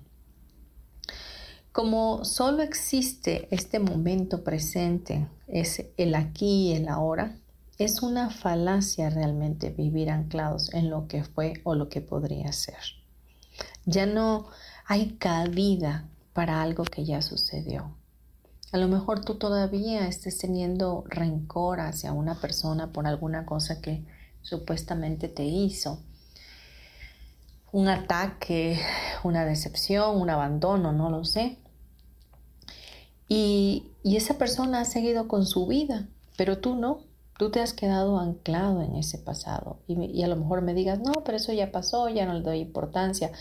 Como 1.72 2.26
solo 2.26 2.64
existe 2.64 3.48
este 3.52 3.80
momento 3.80 4.44
presente, 4.44 5.28
es 5.48 5.86
el 5.98 6.16
aquí 6.16 6.70
y 6.70 6.74
el 6.74 6.88
ahora, 6.88 7.36
es 7.78 8.02
una 8.02 8.32
falacia 8.32 9.10
realmente 9.10 9.70
vivir 9.70 10.10
anclados 10.10 10.74
en 10.74 10.90
lo 10.90 11.08
que 11.08 11.24
fue 11.24 11.62
o 11.64 11.76
lo 11.76 11.90
que 11.90 12.02
podría 12.02 12.52
ser. 12.52 12.80
Ya 13.86 14.06
no 14.06 14.48
hay 14.86 15.18
cabida 15.20 16.10
para 16.34 16.62
algo 16.62 16.84
que 16.84 17.06
ya 17.06 17.22
sucedió. 17.22 17.96
A 18.72 18.78
lo 18.78 18.90
mejor 18.90 19.24
tú 19.24 19.36
todavía 19.36 20.08
estés 20.08 20.38
teniendo 20.40 21.06
rencor 21.08 21.80
hacia 21.80 22.12
una 22.12 22.36
persona 22.36 22.92
por 22.92 23.08
alguna 23.08 23.46
cosa 23.46 23.80
que 23.80 24.04
supuestamente 24.42 25.30
te 25.30 25.46
hizo. 25.46 26.00
Un 27.72 27.88
ataque, 27.88 28.80
una 29.24 29.46
decepción, 29.46 30.20
un 30.20 30.30
abandono, 30.30 30.92
no 30.92 31.10
lo 31.10 31.24
sé. 31.24 31.60
Y, 33.30 33.92
esa 34.04 34.38
persona 34.38 34.82
ha 34.82 34.86
seguido 34.86 35.28
con 35.28 35.46
su 35.46 35.68
vida, 35.68 36.08
pero 36.38 36.60
tú 36.60 36.76
no. 36.76 37.02
Tú 37.38 37.52
te 37.52 37.60
has 37.60 37.74
quedado 37.74 38.20
anclado 38.20 38.82
en 38.82 38.96
ese 38.96 39.18
pasado. 39.20 39.80
Y, 39.88 39.94
y 40.06 40.24
a 40.24 40.28
lo 40.28 40.36
mejor 40.36 40.62
me 40.62 40.74
digas, 40.74 41.00
no, 41.00 41.12
pero 41.24 41.38
eso 41.38 41.54
ya 41.54 41.72
pasó, 41.72 42.10
ya 42.10 42.26
no 42.26 42.34
le 42.34 42.42
doy 42.42 42.60
importancia. 42.60 43.32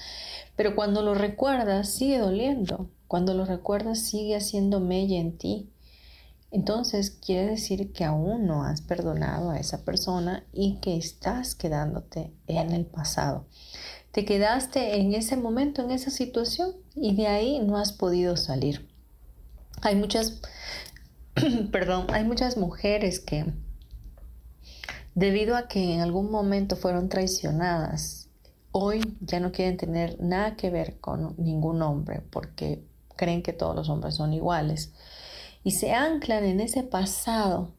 Pero 0.55 0.77
cuando 0.77 1.03
lo 1.03 1.15
recuerdas, 1.15 1.89
sigue 1.89 2.19
doliendo. 2.19 2.91
Cuando 3.09 3.35
lo 3.35 3.45
recuerdas 3.45 4.01
sigue 4.01 4.37
haciendo 4.37 4.81
mella 4.81 5.19
en 5.19 5.37
ti. 5.39 5.71
Entonces 6.51 7.11
quiere 7.11 7.47
decir 7.47 7.93
que 7.93 8.05
aún 8.05 8.47
no 8.47 8.65
has 8.65 8.81
perdonado 8.81 9.51
a 9.51 9.59
esa 9.59 9.85
persona 9.85 10.45
y 10.53 10.77
que 10.77 10.97
estás 10.97 11.55
quedándote 11.55 12.33
en 12.47 12.73
el 12.73 12.87
pasado. 12.87 13.47
Te 14.13 14.25
quedaste 14.25 14.99
en 15.01 15.13
ese 15.13 15.37
momento, 15.37 15.83
en 15.83 15.91
esa 15.91 16.11
situación 16.11 16.73
y 16.95 17.15
de 17.15 17.27
ahí 17.27 17.61
no 17.61 17.77
has 17.77 17.93
podido 17.93 18.37
salir. 18.37 18.89
Hay 19.83 19.95
muchas, 19.97 20.41
perdón, 21.71 22.07
hay 22.11 22.25
muchas 22.25 22.57
mujeres 22.57 23.21
que 23.21 23.45
debido 25.15 25.57
a 25.57 25.69
que 25.69 25.95
en 25.95 26.01
algún 26.01 26.31
momento 26.31 26.77
fueron 26.77 27.09
traicionadas, 27.09 28.29
hoy 28.73 29.01
ya 29.21 29.41
no 29.41 29.53
quieren 29.53 29.77
tener 29.77 30.21
nada 30.21 30.57
que 30.57 30.71
ver 30.71 30.99
con 31.01 31.35
ningún 31.39 31.83
hombre 31.83 32.23
porque 32.31 32.85
creen 33.17 33.43
que 33.43 33.53
todos 33.53 33.75
los 33.75 33.89
hombres 33.89 34.15
son 34.15 34.33
iguales 34.33 34.93
y 35.65 35.73
se 35.73 35.93
anclan 35.93 36.45
en 36.45 36.61
ese 36.61 36.83
pasado 36.83 37.75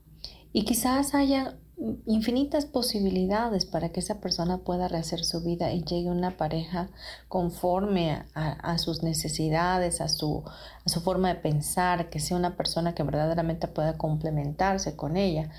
y 0.52 0.66
quizás 0.66 1.14
hayan 1.14 1.60
infinitas 2.06 2.66
posibilidades 2.66 3.66
para 3.66 3.90
que 3.90 4.00
esa 4.00 4.20
persona 4.20 4.60
pueda 4.60 4.88
rehacer 4.88 5.24
su 5.24 5.44
vida 5.44 5.72
y 5.72 5.84
llegue 5.84 6.10
una 6.10 6.36
pareja 6.36 6.90
conforme 7.28 8.24
a, 8.34 8.78
sus 8.80 9.04
necesidades, 9.04 10.02
a 10.02 10.10
su, 10.10 10.44
a 10.46 10.90
su 10.90 11.02
forma 11.02 11.30
de 11.30 11.36
pensar, 11.40 12.10
que 12.10 12.20
sea 12.20 12.36
una 12.36 12.58
persona 12.58 12.96
que 12.96 13.04
verdaderamente 13.04 13.68
pueda 13.68 13.98
complementarse 13.98 14.96
con 14.96 15.18
ella. 15.18 15.52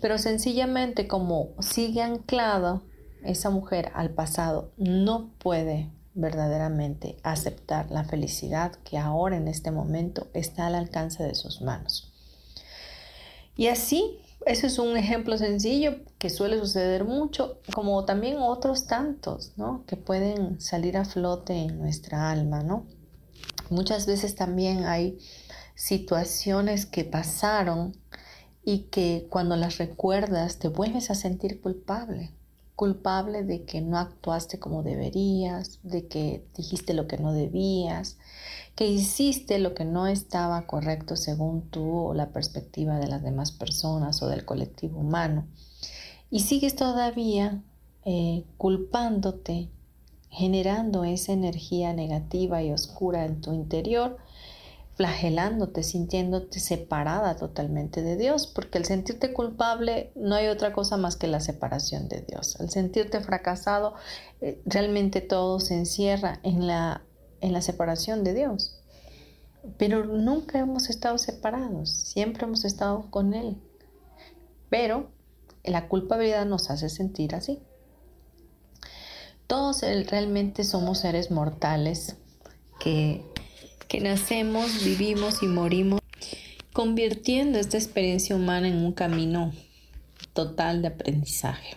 Pero 0.00 0.16
sencillamente 0.18 1.06
como 1.06 1.48
sigue 1.60 2.02
anclado 2.02 2.82
esa 3.22 3.50
mujer 3.50 3.90
al 3.94 4.10
pasado, 4.10 4.72
no 4.78 5.30
puede 5.38 5.90
verdaderamente 6.16 7.16
aceptar 7.22 7.90
la 7.92 8.02
felicidad 8.02 8.72
que 8.84 8.98
ahora 8.98 9.36
en 9.36 9.46
este 9.46 9.70
momento 9.70 10.28
está 10.34 10.66
al 10.66 10.74
alcance 10.74 11.22
de 11.22 11.36
sus 11.36 11.62
manos. 11.62 12.12
Y 13.54 13.68
así 13.68 14.20
ese 14.46 14.68
es 14.68 14.78
un 14.78 14.96
ejemplo 14.96 15.36
sencillo 15.38 15.96
que 16.18 16.30
suele 16.30 16.58
suceder 16.58 17.04
mucho, 17.04 17.58
como 17.74 18.04
también 18.04 18.36
otros 18.38 18.86
tantos, 18.86 19.52
¿no? 19.56 19.84
Que 19.86 19.96
pueden 19.96 20.60
salir 20.60 20.96
a 20.96 21.04
flote 21.04 21.52
en 21.52 21.80
nuestra 21.80 22.30
alma, 22.30 22.62
¿no? 22.62 22.86
Muchas 23.70 24.06
veces 24.06 24.36
también 24.36 24.84
hay 24.84 25.18
situaciones 25.74 26.86
que 26.86 27.04
pasaron 27.04 27.96
y 28.62 28.84
que 28.84 29.26
cuando 29.30 29.56
las 29.56 29.78
recuerdas 29.78 30.60
te 30.60 30.68
vuelves 30.68 31.10
a 31.10 31.16
sentir 31.16 31.60
culpable, 31.60 32.32
culpable 32.76 33.42
de 33.42 33.64
que 33.64 33.80
no 33.80 33.98
actuaste 33.98 34.60
como 34.60 34.82
deberías, 34.82 35.80
de 35.82 36.06
que 36.06 36.46
dijiste 36.54 36.92
lo 36.92 37.08
que 37.08 37.16
no 37.16 37.32
debías, 37.32 38.18
que 38.74 38.86
hiciste 38.86 39.58
lo 39.58 39.72
que 39.74 39.86
no 39.86 40.06
estaba 40.06 40.66
correcto 40.66 41.16
según 41.16 41.62
tú 41.70 42.08
o 42.08 42.14
la 42.14 42.28
perspectiva 42.28 42.98
de 42.98 43.08
las 43.08 43.22
demás 43.22 43.50
personas 43.50 44.22
o 44.22 44.28
del 44.28 44.44
colectivo 44.44 45.00
humano. 45.00 45.46
Y 46.30 46.40
sigues 46.40 46.76
todavía 46.76 47.62
eh, 48.04 48.44
culpándote, 48.58 49.70
generando 50.28 51.04
esa 51.04 51.32
energía 51.32 51.94
negativa 51.94 52.62
y 52.62 52.72
oscura 52.72 53.24
en 53.24 53.40
tu 53.40 53.54
interior, 53.54 54.18
flagelándote, 54.96 55.82
sintiéndote 55.82 56.58
separada 56.58 57.36
totalmente 57.36 58.02
de 58.02 58.16
Dios, 58.16 58.46
porque 58.46 58.78
el 58.78 58.84
sentirte 58.84 59.32
culpable 59.32 60.10
no 60.14 60.34
hay 60.34 60.48
otra 60.48 60.72
cosa 60.72 60.96
más 60.96 61.16
que 61.16 61.26
la 61.26 61.40
separación 61.40 62.08
de 62.08 62.22
Dios. 62.22 62.58
El 62.60 62.70
sentirte 62.70 63.20
fracasado, 63.20 63.94
eh, 64.40 64.60
realmente 64.64 65.20
todo 65.20 65.60
se 65.60 65.74
encierra 65.74 66.40
en 66.42 66.66
la 66.66 67.02
en 67.40 67.52
la 67.52 67.62
separación 67.62 68.24
de 68.24 68.34
Dios. 68.34 68.78
Pero 69.78 70.04
nunca 70.04 70.58
hemos 70.58 70.90
estado 70.90 71.18
separados, 71.18 71.90
siempre 71.90 72.44
hemos 72.44 72.64
estado 72.64 73.10
con 73.10 73.34
Él. 73.34 73.56
Pero 74.68 75.10
la 75.64 75.88
culpabilidad 75.88 76.46
nos 76.46 76.70
hace 76.70 76.88
sentir 76.88 77.34
así. 77.34 77.60
Todos 79.46 79.82
realmente 79.82 80.64
somos 80.64 81.00
seres 81.00 81.30
mortales 81.30 82.16
que, 82.80 83.24
que 83.88 84.00
nacemos, 84.00 84.84
vivimos 84.84 85.42
y 85.42 85.46
morimos, 85.46 86.00
convirtiendo 86.72 87.58
esta 87.58 87.76
experiencia 87.76 88.36
humana 88.36 88.68
en 88.68 88.76
un 88.76 88.92
camino 88.92 89.52
total 90.32 90.82
de 90.82 90.88
aprendizaje. 90.88 91.76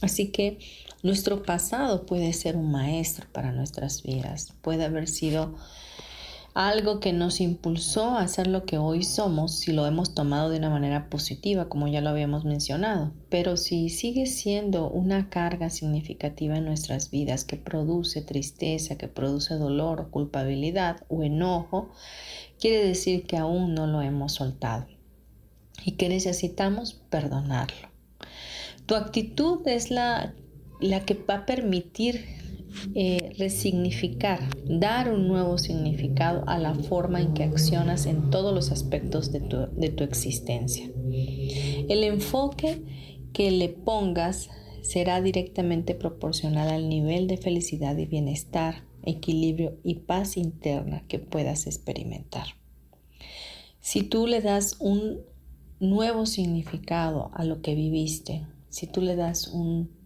Así 0.00 0.28
que 0.28 0.58
nuestro 1.02 1.42
pasado 1.42 2.06
puede 2.06 2.32
ser 2.32 2.56
un 2.56 2.70
maestro 2.70 3.26
para 3.32 3.52
nuestras 3.52 4.02
vidas, 4.02 4.54
puede 4.62 4.84
haber 4.84 5.08
sido 5.08 5.56
algo 6.54 7.00
que 7.00 7.12
nos 7.12 7.40
impulsó 7.40 8.16
a 8.16 8.26
ser 8.28 8.46
lo 8.46 8.64
que 8.64 8.78
hoy 8.78 9.02
somos 9.02 9.58
si 9.58 9.72
lo 9.72 9.86
hemos 9.86 10.14
tomado 10.14 10.50
de 10.50 10.58
una 10.58 10.70
manera 10.70 11.08
positiva, 11.08 11.68
como 11.68 11.88
ya 11.88 12.00
lo 12.00 12.10
habíamos 12.10 12.44
mencionado. 12.44 13.12
Pero 13.28 13.56
si 13.56 13.88
sigue 13.88 14.26
siendo 14.26 14.88
una 14.88 15.30
carga 15.30 15.70
significativa 15.70 16.56
en 16.56 16.64
nuestras 16.64 17.10
vidas 17.10 17.44
que 17.44 17.56
produce 17.56 18.22
tristeza, 18.22 18.96
que 18.96 19.08
produce 19.08 19.54
dolor 19.54 20.00
o 20.00 20.10
culpabilidad 20.10 21.04
o 21.08 21.22
enojo, 21.22 21.90
quiere 22.58 22.84
decir 22.84 23.26
que 23.26 23.36
aún 23.36 23.74
no 23.74 23.86
lo 23.86 24.02
hemos 24.02 24.32
soltado 24.32 24.86
y 25.84 25.92
que 25.92 26.08
necesitamos 26.08 26.94
perdonarlo. 27.10 27.88
Tu 28.86 28.94
actitud 28.96 29.66
es 29.66 29.90
la 29.90 30.34
la 30.80 31.04
que 31.04 31.14
va 31.14 31.34
a 31.34 31.46
permitir 31.46 32.24
eh, 32.94 33.34
resignificar, 33.38 34.40
dar 34.66 35.12
un 35.12 35.28
nuevo 35.28 35.58
significado 35.58 36.44
a 36.46 36.58
la 36.58 36.74
forma 36.74 37.20
en 37.20 37.34
que 37.34 37.44
accionas 37.44 38.06
en 38.06 38.30
todos 38.30 38.54
los 38.54 38.70
aspectos 38.70 39.32
de 39.32 39.40
tu, 39.40 39.66
de 39.72 39.90
tu 39.90 40.04
existencia. 40.04 40.90
El 41.88 42.04
enfoque 42.04 42.82
que 43.32 43.50
le 43.50 43.68
pongas 43.68 44.50
será 44.82 45.20
directamente 45.20 45.94
proporcional 45.94 46.68
al 46.68 46.88
nivel 46.88 47.26
de 47.26 47.36
felicidad 47.36 47.96
y 47.96 48.06
bienestar, 48.06 48.84
equilibrio 49.04 49.78
y 49.82 49.96
paz 49.96 50.36
interna 50.36 51.04
que 51.08 51.18
puedas 51.18 51.66
experimentar. 51.66 52.46
Si 53.80 54.02
tú 54.02 54.26
le 54.26 54.40
das 54.40 54.76
un 54.80 55.20
nuevo 55.80 56.26
significado 56.26 57.30
a 57.34 57.44
lo 57.44 57.62
que 57.62 57.74
viviste, 57.74 58.46
si 58.68 58.86
tú 58.86 59.00
le 59.00 59.16
das 59.16 59.48
un 59.48 60.00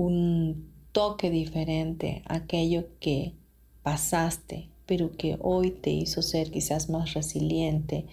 un 0.00 0.69
toque 0.92 1.30
diferente 1.30 2.22
a 2.26 2.36
aquello 2.36 2.86
que 3.00 3.34
pasaste, 3.82 4.68
pero 4.86 5.12
que 5.12 5.38
hoy 5.40 5.70
te 5.70 5.90
hizo 5.90 6.22
ser 6.22 6.50
quizás 6.50 6.90
más 6.90 7.14
resiliente, 7.14 8.06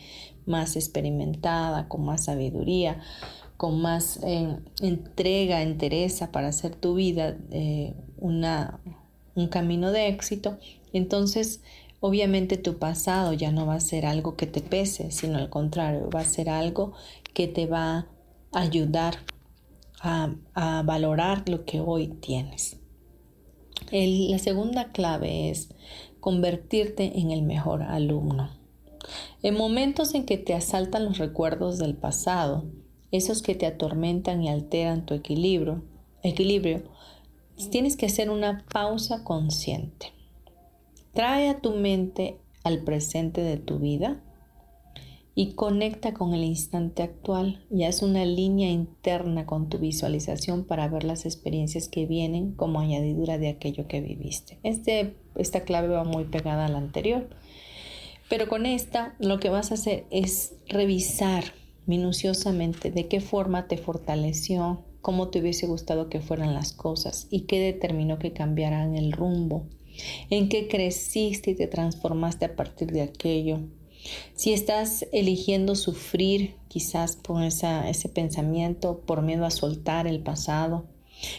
más 0.46 0.76
experimentada, 0.76 1.88
con 1.88 2.06
más 2.06 2.26
sabiduría, 2.26 3.02
con 3.58 3.82
más 3.82 4.20
eh, 4.24 4.56
entrega, 4.82 5.64
entereza 5.64 6.32
para 6.32 6.50
hacer 6.50 6.76
tu 6.76 6.94
vida 6.94 7.36
eh, 7.52 7.94
una, 8.18 8.80
un 9.36 9.48
camino 9.48 9.92
de 9.92 10.08
éxito, 10.08 10.58
entonces 10.94 11.62
obviamente 12.00 12.58
tu 12.58 12.78
pasado 12.78 13.34
ya 13.34 13.52
no 13.52 13.66
va 13.66 13.76
a 13.76 13.80
ser 13.80 14.06
algo 14.06 14.36
que 14.36 14.46
te 14.46 14.62
pese, 14.62 15.12
sino 15.12 15.40
al 15.40 15.50
contrario, 15.50 16.10
va 16.14 16.22
a 16.22 16.26
ser 16.26 16.50
algo 16.50 16.94
que 17.34 17.48
te 17.48 17.66
va 17.66 18.08
a 18.52 18.60
ayudar 18.60 19.18
a, 20.02 20.84
valorar 20.86 21.48
lo 21.50 21.66
que 21.66 21.80
hoy 21.80 22.08
tienes. 22.08 22.80
la 23.92 24.40
segunda 24.40 24.92
clave 24.92 25.50
es 25.50 25.70
convertirte 26.20 27.20
en 27.20 27.32
el 27.32 27.42
mejor 27.42 27.84
alumno. 27.84 28.50
En 29.42 29.56
momentos 29.56 30.14
en 30.14 30.26
que 30.26 30.38
te 30.38 30.54
asaltan 30.54 31.06
los 31.06 31.18
recuerdos 31.18 31.78
del 31.78 31.96
pasado, 31.96 32.66
esos 33.12 33.42
que 33.42 33.56
te 33.56 33.66
atormentan 33.66 34.44
y 34.44 34.50
alteran 34.50 35.06
tu 35.06 35.14
equilibrio, 35.14 35.84
equilibrio, 36.24 36.84
tienes 37.72 37.96
que 37.96 38.08
hacer 38.08 38.30
una 38.30 38.66
pausa 38.72 39.24
consciente. 39.24 40.14
Trae 41.14 41.50
a 41.50 41.60
tu 41.60 41.72
mente 41.72 42.40
al 42.64 42.84
presente 42.84 43.42
de 43.42 43.58
tu 43.58 43.80
vida 43.80 44.22
y 45.40 45.54
conecta 45.54 46.16
con 46.16 46.34
el 46.34 46.44
instante 46.44 47.04
actual. 47.04 47.64
Y 47.70 47.84
haz 47.84 48.02
una 48.02 48.26
línea 48.26 48.72
interna 48.72 49.46
con 49.46 49.70
tu 49.70 49.78
visualización 49.78 50.66
para 50.66 50.88
ver 50.88 51.04
las 51.04 51.28
experiencias 51.28 51.90
que 51.90 52.08
vienen 52.08 52.54
como 52.54 52.80
añadidura 52.80 53.38
de 53.38 53.50
aquello 53.50 53.88
que 53.88 54.02
viviste. 54.02 54.58
Este, 54.64 55.16
esta 55.36 55.62
clave 55.62 55.90
va 55.90 56.04
muy 56.04 56.24
pegada 56.24 56.66
a 56.66 56.70
la 56.70 56.80
anterior, 56.80 57.30
pero 58.32 58.48
con 58.48 58.66
esta 58.66 59.14
lo 59.20 59.40
que 59.40 59.52
vas 59.52 59.70
a 59.70 59.76
hacer 59.76 60.08
es 60.10 60.56
revisar 60.70 61.44
minuciosamente 61.86 62.90
de 62.90 63.08
qué 63.08 63.22
forma 63.22 63.68
te 63.68 63.78
fortaleció, 63.78 64.86
cómo 65.02 65.28
te 65.28 65.40
hubiese 65.40 65.68
gustado 65.68 66.10
que 66.10 66.20
fueran 66.20 66.56
las 66.56 66.74
cosas 66.74 67.28
y 67.30 67.42
qué 67.42 67.60
determinó 67.60 68.18
que 68.18 68.34
cambiaran 68.34 68.96
el 68.96 69.12
rumbo, 69.12 69.68
en 70.32 70.50
qué 70.50 70.68
creciste 70.68 71.52
y 71.52 71.56
te 71.56 71.68
transformaste 71.68 72.46
a 72.46 72.56
partir 72.56 72.92
de 72.92 73.04
aquello 73.04 73.60
si 74.36 74.54
estás 74.54 75.06
eligiendo 75.12 75.76
sufrir 75.76 76.56
quizás 76.68 77.16
por 77.16 77.44
ese 77.44 78.10
pensamiento, 78.14 79.02
por 79.06 79.22
miedo 79.22 79.46
a 79.46 79.52
soltar 79.52 80.08
el 80.08 80.20
pasado, 80.20 80.86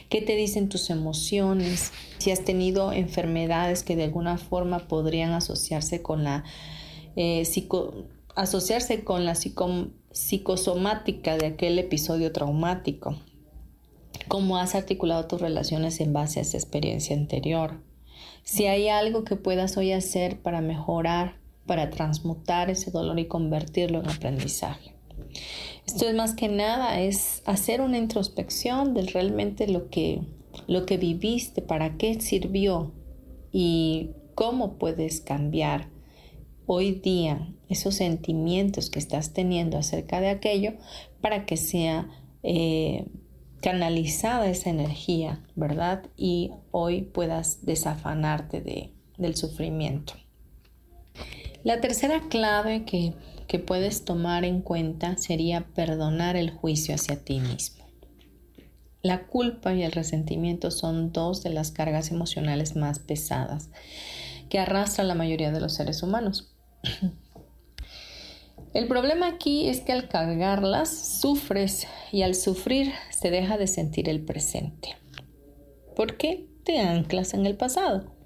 ¿qué 0.09 0.23
te 0.23 0.35
dicen 0.37 0.69
tus 0.69 0.91
emociones? 0.91 1.93
Si 2.19 2.31
has 2.31 2.45
tenido 2.45 2.93
enfermedades 2.93 3.83
que 3.83 3.97
de 3.97 4.05
alguna 4.05 4.39
forma 4.39 4.89
podrían 4.89 5.33
asociarse 5.33 6.03
con 6.03 6.25
la 6.25 6.45
eh, 7.17 7.45
asociarse 8.37 9.03
con 9.03 9.25
la 9.25 9.35
psicosomática 10.13 11.37
de 11.37 11.47
aquel 11.47 11.79
episodio 11.81 12.31
traumático. 12.31 13.17
¿Cómo 14.29 14.59
has 14.59 14.75
articulado 14.77 15.27
tus 15.27 15.41
relaciones 15.41 16.01
en 16.01 16.13
base 16.13 16.39
a 16.39 16.43
esa 16.43 16.57
experiencia 16.57 17.17
anterior? 17.17 17.81
Si 18.45 18.67
hay 18.67 18.89
algo 18.89 19.25
que 19.25 19.37
puedas 19.37 19.77
hoy 19.77 19.93
hacer 19.93 20.41
para 20.41 20.61
mejorar 20.61 21.37
para 21.69 21.91
transmutar 21.91 22.71
ese 22.71 22.91
dolor 22.91 23.21
y 23.21 23.29
convertirlo 23.29 24.01
en 24.01 24.11
aprendizaje. 24.11 24.97
Esto 25.87 26.09
es 26.09 26.15
más 26.15 26.35
que 26.35 26.49
nada, 26.49 27.01
es 27.01 27.43
hacer 27.47 27.81
una 27.81 27.99
introspección 27.99 28.95
de 28.95 29.03
realmente 29.03 29.69
lo 29.69 29.89
que, 29.89 30.23
lo 30.67 30.85
que 30.85 30.97
viviste, 30.97 31.63
para 31.63 31.97
qué 31.97 32.21
sirvió 32.21 32.93
y 33.53 34.11
cómo 34.35 34.79
puedes 34.79 35.21
cambiar 35.21 35.89
hoy 36.67 36.93
día 36.93 37.55
esos 37.69 37.95
sentimientos 37.95 38.91
que 38.91 38.99
estás 38.99 39.33
teniendo 39.33 39.79
acerca 39.79 40.21
de 40.21 40.29
aquello 40.29 40.75
para 41.21 41.47
que 41.47 41.57
sea 41.57 42.09
eh, 42.43 43.07
canalizada 43.61 44.49
esa 44.49 44.71
energía, 44.71 45.45
¿verdad? 45.55 46.05
Y 46.17 46.53
hoy 46.71 47.03
puedas 47.03 47.65
desafanarte 47.65 48.61
de, 48.61 48.93
del 49.17 49.37
sufrimiento. 49.37 50.15
La 51.69 51.83
tercera 51.83 52.23
clave 52.31 52.87
que, 52.87 53.13
que 53.47 53.59
puedes 53.59 54.07
tomar 54.07 54.47
en 54.47 54.63
cuenta 54.63 55.19
sería 55.19 55.67
perdonar 55.75 56.35
el 56.35 56.51
juicio 56.51 56.95
hacia 56.95 57.23
ti 57.23 57.41
mismo. 57.41 57.85
La 59.03 59.27
culpa 59.27 59.75
y 59.75 59.83
el 59.83 59.93
resentimiento 59.93 60.71
son 60.71 61.13
dos 61.13 61.43
de 61.43 61.51
las 61.51 61.71
cargas 61.71 62.11
emocionales 62.11 62.75
más 62.75 63.01
pesadas 63.01 63.69
que 64.49 64.59
arrastra 64.59 65.05
la 65.05 65.15
mayoría 65.15 65.53
de 65.53 65.61
los 65.61 65.75
seres 65.75 66.03
humanos. 66.03 66.57
El 68.73 68.89
problema 68.89 69.29
aquí 69.29 69.69
es 69.69 69.83
que 69.83 69.93
al 69.93 70.09
cargarlas 70.09 71.21
sufres 71.21 71.87
y 72.13 72.23
al 72.23 72.35
sufrir 72.35 72.93
se 73.11 73.31
deja 73.31 73.59
de 73.59 73.67
sentir 73.67 74.09
el 74.09 74.25
presente. 74.25 74.97
¿Por 75.95 76.17
qué? 76.17 76.49
Te 76.65 76.81
anclas 76.81 77.35
en 77.35 77.45
el 77.45 77.59
pasado. 77.59 78.18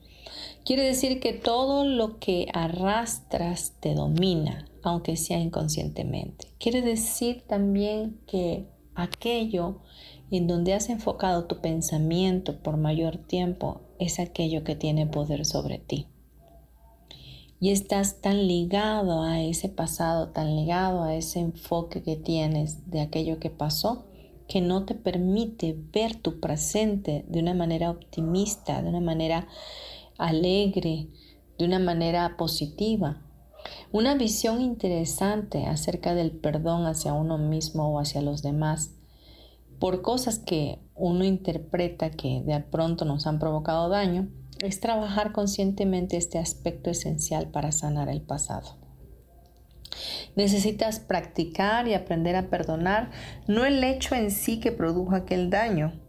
Quiere 0.64 0.84
decir 0.84 1.20
que 1.20 1.32
todo 1.32 1.84
lo 1.84 2.18
que 2.18 2.48
arrastras 2.52 3.74
te 3.80 3.94
domina, 3.94 4.68
aunque 4.82 5.16
sea 5.16 5.38
inconscientemente. 5.38 6.48
Quiere 6.58 6.82
decir 6.82 7.42
también 7.46 8.20
que 8.26 8.68
aquello 8.94 9.80
en 10.30 10.46
donde 10.46 10.74
has 10.74 10.88
enfocado 10.88 11.44
tu 11.44 11.60
pensamiento 11.60 12.62
por 12.62 12.76
mayor 12.76 13.18
tiempo 13.18 13.82
es 13.98 14.18
aquello 14.18 14.64
que 14.64 14.76
tiene 14.76 15.06
poder 15.06 15.44
sobre 15.44 15.78
ti 15.78 16.06
y 17.62 17.70
estás 17.70 18.20
tan 18.20 18.48
ligado 18.48 19.22
a 19.22 19.40
ese 19.40 19.68
pasado, 19.68 20.30
tan 20.30 20.56
ligado 20.56 21.04
a 21.04 21.14
ese 21.14 21.38
enfoque 21.38 22.02
que 22.02 22.16
tienes 22.16 22.90
de 22.90 23.00
aquello 23.00 23.38
que 23.38 23.50
pasó, 23.50 24.04
que 24.48 24.60
no 24.60 24.84
te 24.84 24.96
permite 24.96 25.76
ver 25.92 26.16
tu 26.16 26.40
presente 26.40 27.24
de 27.28 27.38
una 27.38 27.54
manera 27.54 27.92
optimista, 27.92 28.82
de 28.82 28.88
una 28.88 29.00
manera 29.00 29.46
alegre, 30.26 31.08
de 31.58 31.64
una 31.64 31.78
manera 31.78 32.36
positiva. 32.36 33.22
Una 33.92 34.14
visión 34.14 34.60
interesante 34.60 35.66
acerca 35.66 36.14
del 36.14 36.32
perdón 36.32 36.86
hacia 36.86 37.12
uno 37.12 37.38
mismo 37.38 37.88
o 37.88 38.00
hacia 38.00 38.22
los 38.22 38.42
demás 38.42 38.96
por 39.78 40.00
cosas 40.00 40.38
que 40.38 40.78
uno 40.94 41.24
interpreta 41.24 42.10
que 42.10 42.42
de 42.44 42.60
pronto 42.60 43.04
nos 43.04 43.26
han 43.26 43.40
provocado 43.40 43.88
daño 43.88 44.28
es 44.60 44.78
trabajar 44.78 45.32
conscientemente 45.32 46.16
este 46.16 46.38
aspecto 46.38 46.90
esencial 46.90 47.48
para 47.48 47.72
sanar 47.72 48.08
el 48.08 48.22
pasado. 48.22 48.76
Necesitas 50.36 51.00
practicar 51.00 51.88
y 51.88 51.94
aprender 51.94 52.36
a 52.36 52.48
perdonar 52.48 53.10
no 53.48 53.64
el 53.64 53.82
hecho 53.82 54.14
en 54.14 54.30
sí 54.30 54.60
que 54.60 54.72
produjo 54.72 55.14
aquel 55.14 55.50
daño, 55.50 56.00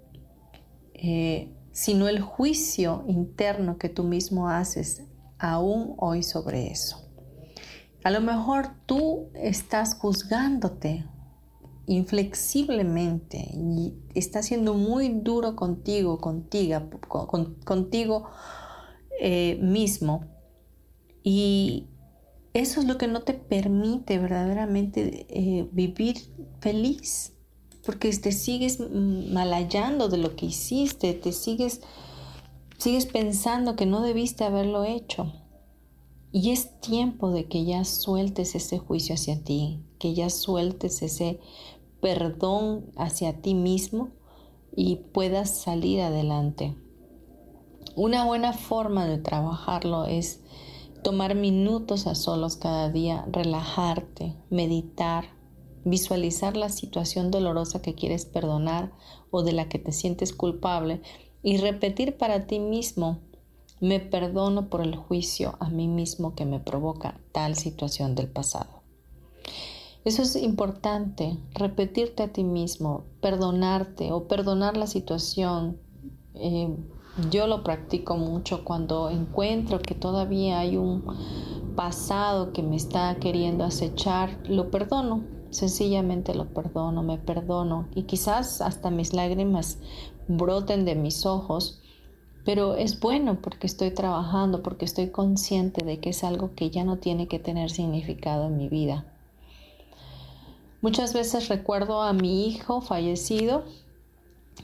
eh, 0.94 1.53
sino 1.74 2.08
el 2.08 2.22
juicio 2.22 3.04
interno 3.08 3.78
que 3.78 3.90
tú 3.90 4.06
mismo 4.06 4.48
haces 4.48 5.04
aún 5.38 5.96
hoy 5.98 6.24
sobre 6.24 6.72
eso. 6.72 7.04
A 8.04 8.12
lo 8.12 8.22
mejor 8.22 8.70
tú 8.86 9.30
estás 9.34 9.96
juzgándote 9.96 11.06
inflexiblemente 11.86 13.50
y 13.54 13.94
está 14.14 14.42
siendo 14.42 14.74
muy 14.74 15.10
duro 15.10 15.56
contigo, 15.56 16.20
contigo, 16.20 16.90
contigo 17.66 18.30
eh, 19.20 19.58
mismo. 19.62 20.26
Y 21.24 21.88
eso 22.54 22.82
es 22.82 22.88
lo 22.88 22.98
que 22.98 23.08
no 23.08 23.24
te 23.24 23.34
permite 23.34 24.20
verdaderamente 24.20 25.26
eh, 25.30 25.68
vivir 25.72 26.18
feliz, 26.60 27.33
porque 27.86 28.12
te 28.12 28.32
sigues 28.32 28.80
malayando 28.80 30.08
de 30.08 30.18
lo 30.18 30.36
que 30.36 30.48
hiciste, 30.48 31.14
te 31.14 31.32
sigues, 31.32 31.82
sigues 32.78 33.06
pensando 33.06 33.76
que 33.76 33.86
no 33.86 34.02
debiste 34.02 34.44
haberlo 34.44 34.86
hecho. 34.86 35.34
Y 36.32 36.52
es 36.52 36.80
tiempo 36.80 37.30
de 37.30 37.46
que 37.46 37.64
ya 37.66 37.86
sueltes 37.86 38.56
ese 38.56 38.80
juicio 38.80 39.16
hacia 39.16 39.44
ti, 39.44 39.84
que 40.00 40.14
ya 40.14 40.30
sueltes 40.30 41.02
ese 41.02 41.40
perdón 42.02 42.92
hacia 42.96 43.42
ti 43.42 43.54
mismo 43.54 44.10
y 44.76 44.96
puedas 44.96 45.52
salir 45.52 46.02
adelante. 46.02 46.76
Una 47.96 48.26
buena 48.26 48.54
forma 48.54 49.06
de 49.06 49.20
trabajarlo 49.20 50.06
es 50.06 50.40
tomar 51.04 51.36
minutos 51.36 52.08
a 52.08 52.16
solos 52.16 52.56
cada 52.56 52.90
día, 52.90 53.26
relajarte, 53.32 54.36
meditar, 54.50 55.26
visualizar 55.86 56.58
la 56.58 56.70
situación 56.70 57.32
dolorosa 57.32 57.82
que 57.82 57.96
quieres 57.96 58.26
perdonar 58.26 58.92
o 59.32 59.44
de 59.44 59.54
la 59.54 59.68
que 59.70 59.80
te 59.80 59.92
sientes 59.92 60.34
culpable 60.34 61.02
y 61.42 61.58
repetir 61.58 62.18
para 62.18 62.48
ti 62.48 62.60
mismo, 62.60 63.20
me 63.82 64.00
perdono 64.00 64.70
por 64.70 64.82
el 64.82 64.96
juicio 64.96 65.56
a 65.60 65.70
mí 65.70 65.88
mismo 65.88 66.36
que 66.36 66.46
me 66.46 66.60
provoca 66.60 67.20
tal 67.34 67.56
situación 67.56 68.16
del 68.16 68.30
pasado. 68.30 68.82
Eso 70.06 70.22
es 70.22 70.36
importante, 70.36 71.38
repetirte 71.54 72.24
a 72.24 72.28
ti 72.32 72.44
mismo, 72.44 73.06
perdonarte 73.22 74.12
o 74.12 74.28
perdonar 74.28 74.78
la 74.78 74.88
situación. 74.88 75.80
Eh, 76.36 76.76
yo 77.30 77.48
lo 77.48 77.64
practico 77.64 78.18
mucho 78.18 78.64
cuando 78.64 79.10
encuentro 79.10 79.80
que 79.80 79.96
todavía 79.96 80.60
hay 80.60 80.78
un 80.78 81.04
pasado 81.76 82.54
que 82.54 82.64
me 82.64 82.76
está 82.76 83.16
queriendo 83.16 83.64
acechar, 83.64 84.40
lo 84.48 84.72
perdono, 84.72 85.24
sencillamente 85.54 86.34
lo 86.34 86.46
perdono, 86.46 87.04
me 87.04 87.18
perdono 87.18 87.88
y 87.96 88.04
quizás 88.04 88.62
hasta 88.62 88.90
mis 88.90 89.14
lágrimas 89.14 89.78
broten 90.28 90.86
de 90.86 90.96
mis 90.96 91.26
ojos, 91.26 91.82
pero 92.46 92.76
es 92.76 93.00
bueno 93.00 93.40
porque 93.42 93.68
estoy 93.68 93.92
trabajando, 93.92 94.64
porque 94.64 94.86
estoy 94.86 95.10
consciente 95.10 95.86
de 95.86 96.00
que 96.00 96.10
es 96.10 96.24
algo 96.24 96.54
que 96.56 96.70
ya 96.70 96.84
no 96.84 96.98
tiene 96.98 97.28
que 97.28 97.40
tener 97.40 97.70
significado 97.70 98.48
en 98.48 98.58
mi 98.58 98.68
vida. 98.68 99.06
Muchas 100.82 101.14
veces 101.14 101.48
recuerdo 101.48 102.02
a 102.02 102.12
mi 102.12 102.46
hijo 102.48 102.82
fallecido 102.82 103.64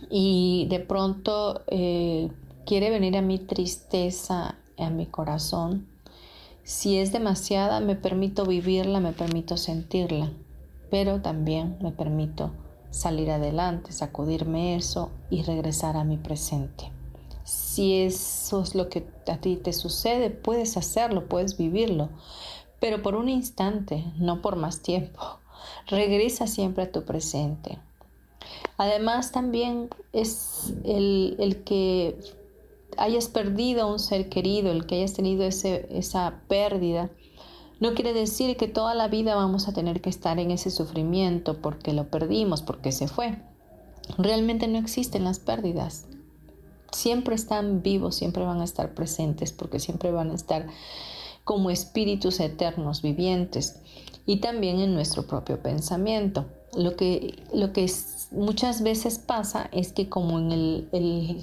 y 0.09 0.67
de 0.69 0.81
pronto 0.81 1.61
eh, 1.67 2.29
quiere 2.65 2.89
venir 2.89 3.15
a 3.15 3.21
mi 3.21 3.37
tristeza, 3.39 4.55
a 4.77 4.89
mi 4.89 5.05
corazón. 5.05 5.87
Si 6.63 6.97
es 6.97 7.11
demasiada, 7.11 7.79
me 7.79 7.95
permito 7.95 8.45
vivirla, 8.45 8.99
me 8.99 9.13
permito 9.13 9.55
sentirla, 9.55 10.31
pero 10.89 11.21
también 11.21 11.77
me 11.81 11.91
permito 11.91 12.51
salir 12.91 13.31
adelante, 13.31 13.91
sacudirme 13.91 14.75
eso 14.75 15.11
y 15.29 15.43
regresar 15.43 15.97
a 15.97 16.03
mi 16.03 16.17
presente. 16.17 16.91
Si 17.43 18.01
eso 18.01 18.61
es 18.61 18.75
lo 18.75 18.89
que 18.89 19.07
a 19.27 19.37
ti 19.37 19.55
te 19.55 19.73
sucede, 19.73 20.29
puedes 20.29 20.77
hacerlo, 20.77 21.27
puedes 21.27 21.57
vivirlo, 21.57 22.09
pero 22.79 23.01
por 23.01 23.15
un 23.15 23.29
instante, 23.29 24.05
no 24.17 24.41
por 24.41 24.55
más 24.55 24.81
tiempo. 24.81 25.21
Regresa 25.87 26.47
siempre 26.47 26.83
a 26.83 26.91
tu 26.91 27.03
presente. 27.03 27.79
Además 28.77 29.31
también 29.31 29.89
es 30.13 30.73
el, 30.83 31.61
que 31.65 32.17
hayas 32.97 33.27
perdido 33.27 33.83
a 33.83 33.85
un 33.91 33.99
ser 33.99 34.29
querido, 34.29 34.71
el 34.71 34.85
que 34.85 34.95
hayas 34.95 35.13
tenido 35.13 35.43
esa 35.43 36.41
pérdida, 36.47 37.09
no 37.79 37.93
quiere 37.93 38.13
decir 38.13 38.57
que 38.57 38.67
toda 38.67 38.93
la 38.93 39.07
vida 39.07 39.35
vamos 39.35 39.67
a 39.67 39.73
tener 39.73 40.01
que 40.01 40.09
estar 40.09 40.39
en 40.39 40.51
ese 40.51 40.69
sufrimiento 40.69 41.61
porque 41.61 41.93
lo 41.93 42.09
perdimos, 42.09 42.61
porque 42.61 42.91
se 42.91 43.07
fue. 43.07 43.37
Realmente 44.17 44.67
no 44.67 44.77
existen 44.77 45.23
las 45.23 45.39
pérdidas. 45.39 46.05
Siempre 46.91 47.35
están 47.35 47.81
vivos, 47.81 48.15
siempre 48.15 48.43
van 48.43 48.61
a 48.61 48.63
estar 48.63 48.93
presentes, 48.93 49.53
porque 49.53 49.79
siempre 49.79 50.11
van 50.11 50.31
a 50.31 50.35
estar 50.35 50.67
como 51.43 51.69
espíritus 51.69 52.39
eternos 52.39 53.01
vivientes 53.01 53.79
y 54.25 54.37
también 54.37 54.79
en 54.79 54.93
nuestro 54.93 55.25
propio 55.25 55.61
pensamiento. 55.61 56.45
Lo 56.77 56.95
que, 56.95 57.41
lo 57.53 57.73
que 57.73 57.91
muchas 58.31 58.83
veces 58.83 59.17
pasa 59.17 59.69
es 59.71 59.91
que 59.93 60.09
como 60.09 60.37
en 60.37 60.51
el, 60.51 60.89
el, 60.91 61.41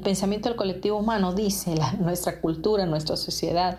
pensamiento 0.00 0.48
del 0.48 0.56
colectivo 0.56 0.98
humano 0.98 1.32
dice 1.32 1.74
nuestra 2.00 2.40
cultura, 2.40 2.86
nuestra 2.86 3.16
sociedad, 3.16 3.78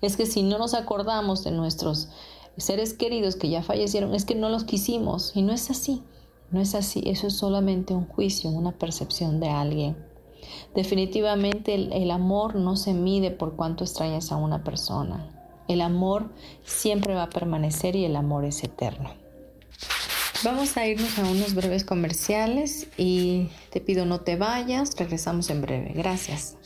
es 0.00 0.16
que 0.16 0.26
si 0.26 0.42
no 0.42 0.58
nos 0.58 0.74
acordamos 0.74 1.44
de 1.44 1.50
nuestros 1.50 2.08
seres 2.56 2.94
queridos 2.94 3.36
que 3.36 3.48
ya 3.48 3.62
fallecieron, 3.62 4.14
es 4.14 4.24
que 4.24 4.34
no 4.34 4.48
los 4.48 4.64
quisimos 4.64 5.32
y 5.34 5.42
no 5.42 5.52
es 5.52 5.70
así. 5.70 6.02
No 6.50 6.60
es 6.60 6.74
así, 6.74 7.02
eso 7.06 7.28
es 7.28 7.36
solamente 7.36 7.94
un 7.94 8.06
juicio, 8.06 8.50
una 8.50 8.72
percepción 8.72 9.40
de 9.40 9.48
alguien. 9.48 9.96
Definitivamente 10.74 11.74
el, 11.74 12.10
amor 12.10 12.56
no 12.56 12.76
se 12.76 12.92
mide 12.92 13.30
por 13.30 13.56
cuánto 13.56 13.84
extrañas 13.84 14.32
a 14.32 14.36
una 14.36 14.62
persona. 14.62 15.30
El 15.66 15.80
amor 15.80 16.30
siempre 16.62 17.14
va 17.14 17.24
a 17.24 17.30
permanecer 17.30 17.96
y 17.96 18.04
el 18.04 18.16
amor 18.16 18.44
es 18.44 18.62
eterno. 18.64 19.21
Vamos 20.44 20.76
a 20.76 20.84
irnos 20.88 21.16
a 21.20 21.22
unos 21.22 21.54
breves 21.54 21.84
comerciales 21.84 22.88
y 22.96 23.48
te 23.70 23.80
pido 23.80 24.06
no 24.06 24.22
te 24.22 24.34
vayas, 24.34 24.96
regresamos 24.98 25.50
en 25.50 25.62
breve. 25.62 25.92
Gracias. 25.94 26.56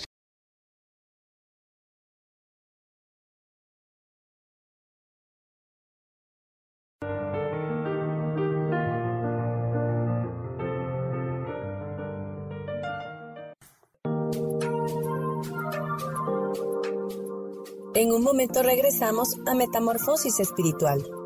En 17.95 18.13
un 18.13 18.23
momento 18.23 18.63
regresamos 18.63 19.37
a 19.47 19.55
Metamorfosis 19.55 20.41
Espiritual. 20.41 21.26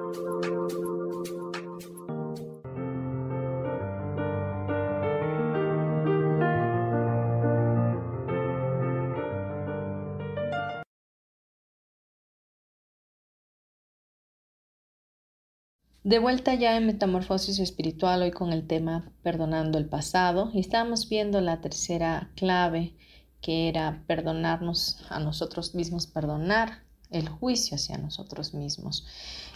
De 16.03 16.17
vuelta 16.17 16.55
ya 16.55 16.77
en 16.77 16.87
Metamorfosis 16.87 17.59
Espiritual, 17.59 18.23
hoy 18.23 18.31
con 18.31 18.51
el 18.51 18.65
tema 18.65 19.11
Perdonando 19.21 19.77
el 19.77 19.85
pasado, 19.85 20.49
y 20.51 20.59
estamos 20.59 21.07
viendo 21.07 21.41
la 21.41 21.61
tercera 21.61 22.31
clave, 22.35 22.95
que 23.39 23.69
era 23.69 24.03
perdonarnos 24.07 25.05
a 25.09 25.19
nosotros 25.19 25.75
mismos, 25.75 26.07
perdonar 26.07 26.81
el 27.11 27.29
juicio 27.29 27.75
hacia 27.75 27.99
nosotros 27.99 28.55
mismos. 28.55 29.05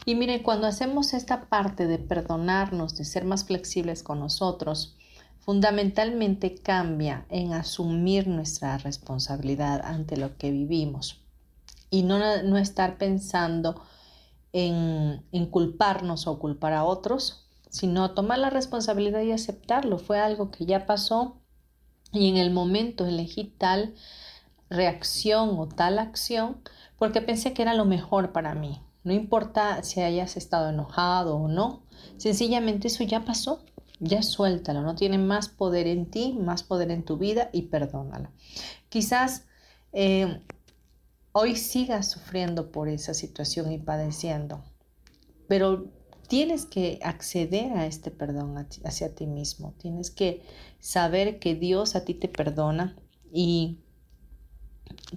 Y 0.06 0.14
miren, 0.14 0.44
cuando 0.44 0.68
hacemos 0.68 1.16
esta 1.16 1.50
parte 1.50 1.88
de 1.88 1.98
perdonarnos, 1.98 2.96
de 2.96 3.06
ser 3.06 3.26
más 3.26 3.46
flexibles 3.46 4.04
con 4.04 4.20
nosotros, 4.20 4.96
fundamentalmente 5.40 6.54
cambia 6.54 7.26
en 7.30 7.54
asumir 7.54 8.28
nuestra 8.28 8.78
responsabilidad 8.78 9.82
ante 9.84 10.16
lo 10.16 10.38
que 10.38 10.52
vivimos 10.52 11.26
y 11.90 12.04
no, 12.04 12.20
no 12.44 12.58
estar 12.60 13.00
pensando 13.00 13.82
en, 14.56 15.46
culparnos 15.48 16.28
o 16.28 16.40
culpar 16.40 16.72
a 16.72 16.86
otros, 16.86 17.46
sino 17.70 18.12
tomar 18.12 18.40
la 18.40 18.50
responsabilidad 18.50 19.22
y 19.22 19.34
aceptarlo. 19.34 19.98
Fue 19.98 20.18
algo 20.20 20.50
que 20.50 20.66
ya 20.66 20.86
pasó 20.86 21.42
y 22.14 22.30
en 22.30 22.38
el 22.38 22.52
momento 22.52 23.06
elegí 23.06 23.54
tal 23.58 23.96
reacción 24.70 25.60
o 25.60 25.68
tal 25.68 26.00
acción 26.00 26.58
porque 26.98 27.22
pensé 27.22 27.54
que 27.54 27.64
era 27.64 27.74
lo 27.74 27.84
mejor 27.84 28.32
para 28.32 28.56
mí. 28.56 28.82
No 29.04 29.12
importa 29.12 29.84
si 29.84 30.02
hayas 30.02 30.38
estado 30.38 30.70
enojado 30.70 31.36
o 31.36 31.48
no, 31.50 31.84
sencillamente 32.16 32.88
eso 32.88 33.04
ya 33.04 33.26
pasó, 33.26 33.62
ya 34.00 34.24
suéltalo, 34.24 34.82
no 34.82 34.96
tiene 34.96 35.18
más 35.18 35.50
poder 35.50 35.86
en 35.88 36.10
ti, 36.10 36.34
más 36.40 36.64
poder 36.64 36.92
en 36.92 37.04
tu 37.04 37.18
vida 37.18 37.50
y 37.52 37.64
perdónalo. 37.64 38.30
Quizás 38.88 39.46
eh, 39.92 40.42
hoy 41.38 41.58
sigas 41.58 42.10
sufriendo 42.10 42.72
por 42.72 42.88
esa 42.88 43.14
situación 43.14 43.70
y 43.70 43.78
padeciendo, 43.78 44.64
pero 45.50 45.92
tienes 46.30 46.66
que 46.66 46.98
acceder 47.04 47.74
a 47.74 47.88
este 47.88 48.10
perdón 48.10 48.56
hacia 48.86 49.14
ti 49.14 49.28
mismo, 49.28 49.74
tienes 49.78 50.12
que 50.12 50.44
saber 50.80 51.40
que 51.40 51.54
Dios 51.54 51.98
a 51.98 52.06
ti 52.06 52.14
te 52.14 52.30
perdona 52.30 52.96
y 53.34 53.82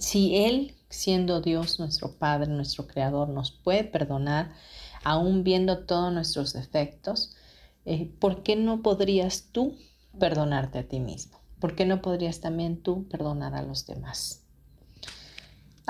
si 0.00 0.34
Él, 0.34 0.74
siendo 0.88 1.40
Dios 1.40 1.78
nuestro 1.78 2.18
Padre, 2.18 2.50
nuestro 2.50 2.88
Creador, 2.88 3.28
nos 3.28 3.52
puede 3.52 3.84
perdonar, 3.84 4.52
aún 5.04 5.44
viendo 5.44 5.86
todos 5.86 6.12
nuestros 6.12 6.52
defectos, 6.52 7.36
eh, 7.84 8.12
¿por 8.18 8.42
qué 8.42 8.56
no 8.56 8.82
podrías 8.82 9.50
tú 9.52 9.78
perdonarte 10.18 10.80
a 10.80 10.88
ti 10.88 10.98
mismo? 10.98 11.38
¿Por 11.60 11.76
qué 11.76 11.86
no 11.86 12.02
podrías 12.02 12.40
también 12.40 12.82
tú 12.82 13.06
perdonar 13.06 13.54
a 13.54 13.62
los 13.62 13.86
demás? 13.86 14.47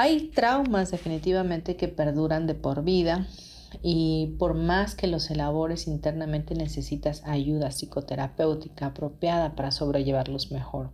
Hay 0.01 0.29
traumas 0.29 0.93
definitivamente 0.93 1.75
que 1.75 1.89
perduran 1.89 2.47
de 2.47 2.55
por 2.55 2.85
vida 2.85 3.27
y 3.83 4.37
por 4.39 4.55
más 4.55 4.95
que 4.95 5.09
los 5.09 5.29
elabores 5.29 5.89
internamente 5.89 6.55
necesitas 6.55 7.25
ayuda 7.25 7.73
psicoterapéutica 7.73 8.87
apropiada 8.87 9.57
para 9.57 9.73
sobrellevarlos 9.73 10.53
mejor. 10.53 10.93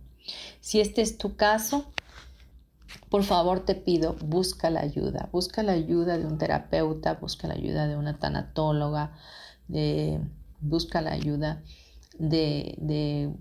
Si 0.59 0.79
este 0.79 1.03
es 1.03 1.19
tu 1.19 1.35
caso, 1.35 1.85
por 3.11 3.23
favor 3.23 3.59
te 3.59 3.75
pido, 3.75 4.15
busca 4.25 4.71
la 4.71 4.79
ayuda, 4.79 5.29
busca 5.31 5.61
la 5.61 5.73
ayuda 5.73 6.17
de 6.17 6.25
un 6.25 6.39
terapeuta, 6.39 7.13
busca 7.13 7.47
la 7.47 7.53
ayuda 7.53 7.87
de 7.87 7.97
una 7.97 8.17
tanatóloga, 8.17 9.11
busca 10.61 11.01
la 11.01 11.11
ayuda 11.11 11.61
de, 12.17 12.73
de 12.79 13.35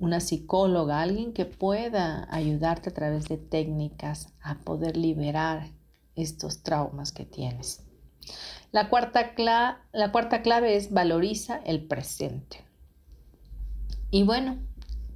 una 0.00 0.20
psicóloga, 0.20 1.00
alguien 1.00 1.32
que 1.32 1.44
pueda 1.44 2.26
ayudarte 2.34 2.90
a 2.90 2.94
través 2.94 3.28
de 3.28 3.36
técnicas 3.36 4.32
a 4.42 4.56
poder 4.56 4.96
liberar 4.96 5.68
estos 6.16 6.62
traumas 6.62 7.12
que 7.12 7.24
tienes. 7.24 7.84
La 8.72 8.88
cuarta, 8.88 9.32
la 9.92 10.12
cuarta 10.12 10.42
clave 10.42 10.76
es 10.76 10.92
valoriza 10.92 11.60
el 11.64 11.86
presente. 11.86 12.64
Y 14.10 14.22
bueno, 14.22 14.58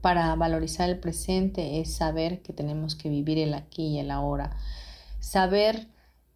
para 0.01 0.35
valorizar 0.35 0.91
el 0.91 1.01
presente 1.01 1.81
es 1.81 1.95
saber 1.95 2.43
que 2.43 2.53
tenemos 2.53 2.95
que 2.95 3.09
vivir 3.09 3.39
el 3.39 3.55
aquí 3.55 3.87
y 3.87 3.99
el 3.99 4.11
ahora. 4.11 4.57
Saber 5.19 5.89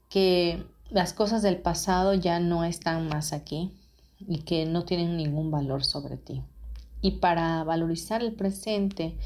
que 0.08 0.64
las 0.88 1.12
cosas 1.12 1.42
del 1.42 1.58
pasado 1.58 2.14
ya 2.14 2.40
no 2.40 2.64
están 2.64 3.08
más 3.08 3.34
aquí 3.34 3.78
y 4.20 4.38
que 4.38 4.64
no 4.64 4.84
tienen 4.84 5.18
ningún 5.18 5.50
valor 5.50 5.84
sobre 5.84 6.16
ti. 6.16 6.42
Y 7.00 7.12
para 7.12 7.62
valorizar 7.64 8.22
el 8.22 8.32
presente 8.32 9.16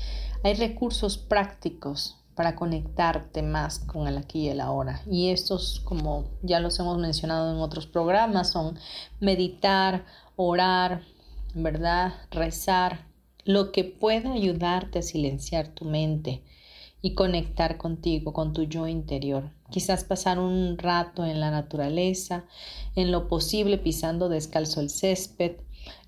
hay 0.44 0.54
recursos 0.54 1.16
prácticos 1.18 2.16
para 2.34 2.56
conectarte 2.56 3.42
más 3.42 3.78
con 3.78 4.08
el 4.08 4.16
aquí 4.16 4.40
y 4.40 4.48
el 4.48 4.60
ahora. 4.60 5.02
Y 5.10 5.30
estos, 5.30 5.80
como 5.80 6.24
ya 6.42 6.60
los 6.60 6.78
hemos 6.78 6.98
mencionado 6.98 7.52
en 7.54 7.60
otros 7.60 7.86
programas, 7.86 8.50
son 8.50 8.78
meditar, 9.20 10.04
orar, 10.36 11.02
¿verdad? 11.54 12.14
Rezar, 12.30 13.06
lo 13.44 13.72
que 13.72 13.84
pueda 13.84 14.32
ayudarte 14.32 15.00
a 15.00 15.02
silenciar 15.02 15.68
tu 15.68 15.84
mente 15.84 16.42
y 17.02 17.14
conectar 17.14 17.76
contigo, 17.76 18.32
con 18.32 18.52
tu 18.52 18.62
yo 18.62 18.86
interior. 18.86 19.50
Quizás 19.70 20.04
pasar 20.04 20.38
un 20.38 20.78
rato 20.78 21.26
en 21.26 21.40
la 21.40 21.50
naturaleza, 21.50 22.44
en 22.94 23.10
lo 23.10 23.28
posible 23.28 23.76
pisando 23.78 24.28
descalzo 24.28 24.80
el 24.80 24.88
césped, 24.88 25.56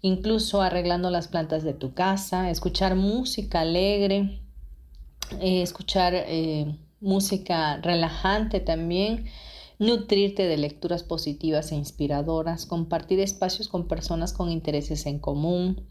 incluso 0.02 0.62
arreglando 0.62 1.10
las 1.10 1.28
plantas 1.28 1.62
de 1.62 1.74
tu 1.74 1.94
casa, 1.94 2.50
escuchar 2.50 2.94
música 2.94 3.60
alegre, 3.60 4.40
eh, 5.40 5.62
escuchar 5.62 6.14
eh, 6.14 6.76
música 7.00 7.78
relajante 7.78 8.60
también, 8.60 9.26
nutrirte 9.78 10.46
de 10.46 10.56
lecturas 10.56 11.02
positivas 11.02 11.72
e 11.72 11.76
inspiradoras, 11.76 12.66
compartir 12.66 13.20
espacios 13.20 13.68
con 13.68 13.88
personas 13.88 14.32
con 14.32 14.50
intereses 14.50 15.06
en 15.06 15.18
común, 15.18 15.86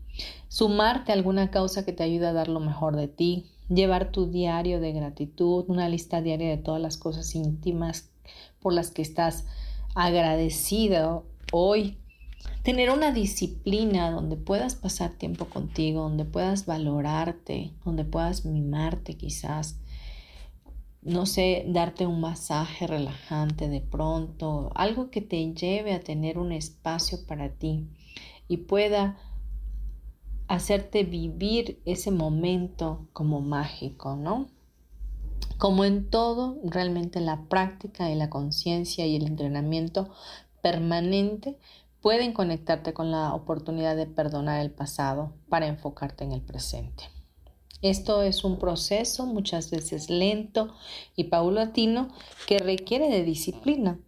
sumarte 0.48 1.12
a 1.12 1.16
alguna 1.16 1.52
causa 1.52 1.86
que 1.86 1.94
te 1.94 2.04
ayude 2.04 2.28
a 2.28 2.34
dar 2.34 2.48
lo 2.48 2.60
mejor 2.60 2.96
de 2.96 3.08
ti, 3.08 3.52
llevar 3.70 4.12
tu 4.12 4.28
diario 4.28 4.80
de 4.80 4.94
gratitud, 4.94 5.66
una 5.68 5.90
lista 5.90 6.22
diaria 6.22 6.50
de 6.50 6.58
todas 6.58 6.82
las 6.82 6.98
cosas 6.98 7.34
íntimas 7.36 8.10
por 8.60 8.74
las 8.74 8.92
que 8.92 9.02
estás 9.02 9.46
agradecido 9.96 11.26
hoy. 11.52 11.98
Tener 12.64 12.89
una 12.91 13.12
disciplina 13.12 14.12
donde 14.12 14.38
puedas 14.38 14.76
pasar 14.76 15.12
tiempo 15.12 15.46
contigo, 15.46 16.04
donde 16.04 16.26
puedas 16.26 16.66
valorarte, 16.66 17.74
donde 17.84 18.06
puedas 18.06 18.46
mimarte 18.46 19.16
quizás, 19.16 19.80
no 21.02 21.26
sé, 21.26 21.66
darte 21.68 22.08
un 22.08 22.22
masaje 22.22 22.88
relajante 22.88 23.68
de 23.68 23.82
pronto, 23.82 24.72
algo 24.76 25.10
que 25.10 25.22
te 25.22 25.54
lleve 25.54 25.94
a 25.94 26.00
tener 26.00 26.38
un 26.38 26.54
espacio 26.54 27.26
para 27.28 27.50
ti 27.50 27.88
y 28.48 28.58
pueda 28.58 29.18
hacerte 30.48 31.04
vivir 31.04 31.82
ese 31.86 32.12
momento 32.12 33.08
como 33.14 33.41
mágico, 33.41 34.16
¿no? 34.16 34.48
Como 35.58 35.86
en 35.86 36.10
todo, 36.10 36.58
realmente 36.64 37.20
la 37.22 37.46
práctica 37.46 38.12
y 38.12 38.16
la 38.16 38.30
conciencia 38.30 39.06
y 39.06 39.16
el 39.16 39.26
entrenamiento 39.28 40.10
permanente 40.62 41.58
pueden 42.04 42.34
conectarte 42.34 42.93
con 42.93 43.12
la 43.12 43.34
oportunidad 43.34 43.95
de 43.95 44.06
perdonar 44.06 44.60
el 44.60 44.72
pasado 44.72 45.34
para 45.47 45.68
enfocarte 45.68 46.26
en 46.26 46.34
el 46.34 46.41
presente. 46.41 47.06
Esto 47.82 48.22
es 48.22 48.43
un 48.43 48.60
proceso 48.60 49.26
muchas 49.26 49.72
veces 49.72 50.10
lento 50.10 50.76
y 51.16 51.26
paulatino 51.26 52.10
que 52.45 52.60
requiere 52.60 53.10
de 53.10 53.24
disciplina, 53.24 53.99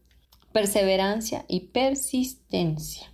perseverancia 0.52 1.46
y 1.48 1.68
persistencia. 1.68 3.14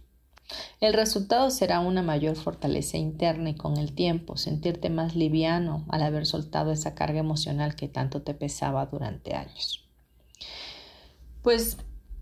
El 0.79 0.93
resultado 0.93 1.51
será 1.51 1.79
una 1.79 2.01
mayor 2.01 2.35
fortaleza 2.35 2.97
interna 2.97 3.51
y 3.51 3.55
con 3.55 3.77
el 3.77 3.93
tiempo 3.93 4.35
sentirte 4.35 4.89
más 4.89 5.15
liviano 5.15 5.85
al 5.89 6.01
haber 6.01 6.25
soltado 6.25 6.71
esa 6.71 6.95
carga 6.95 7.19
emocional 7.19 7.75
que 7.75 7.87
tanto 7.87 8.23
te 8.23 8.33
pesaba 8.33 8.87
durante 8.87 9.35
años. 9.35 9.87
Pues 11.43 11.77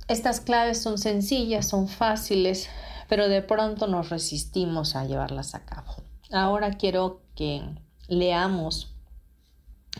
estas 0.09 0.41
claves 0.41 0.81
son 0.81 0.97
sencillas, 0.97 1.67
son 1.67 1.87
fáciles, 1.87 2.67
pero 3.07 3.29
de 3.29 3.41
pronto 3.41 3.87
nos 3.87 4.09
resistimos 4.09 4.95
a 4.95 5.05
llevarlas 5.05 5.55
a 5.55 5.65
cabo. 5.65 5.95
Ahora 6.31 6.73
quiero 6.73 7.21
que 7.35 7.61
leamos 8.07 8.93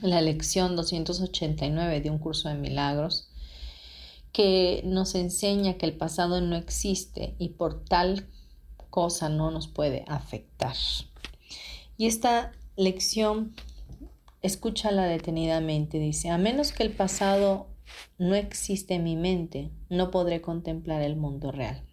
la 0.02 0.22
lección 0.22 0.76
289 0.76 2.02
de 2.02 2.10
un 2.10 2.18
curso 2.18 2.50
de 2.50 2.56
milagros 2.56 3.30
que 4.32 4.82
nos 4.86 5.16
enseña 5.16 5.76
que 5.76 5.86
el 5.86 5.98
pasado 5.98 6.42
no 6.42 6.56
existe 6.56 7.36
y 7.40 7.50
por 7.50 7.84
tal 7.84 8.28
cosa 8.90 9.30
no 9.30 9.52
nos 9.52 9.68
puede 9.68 10.06
afectar. 10.08 10.76
Y 11.98 12.08
esta 12.08 12.52
lección, 12.76 13.56
escúchala 14.42 15.06
detenidamente, 15.06 16.00
dice, 16.00 16.30
a 16.30 16.38
menos 16.38 16.72
que 16.72 16.84
el 16.84 16.92
pasado 16.92 17.68
no 18.18 18.36
existe 18.36 18.96
en 18.96 19.04
mi 19.04 19.16
mente, 19.16 19.72
no 19.90 20.12
podré 20.12 20.42
contemplar 20.42 21.02
el 21.02 21.16
mundo 21.16 21.52
real. 21.52 21.84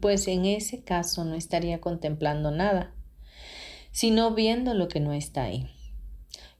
Pues 0.00 0.28
en 0.28 0.44
ese 0.44 0.82
caso 0.82 1.24
no 1.24 1.34
estaría 1.34 1.80
contemplando 1.80 2.50
nada, 2.50 2.94
sino 3.90 4.34
viendo 4.34 4.74
lo 4.74 4.88
que 4.88 5.00
no 5.00 5.12
está 5.12 5.44
ahí. 5.44 5.68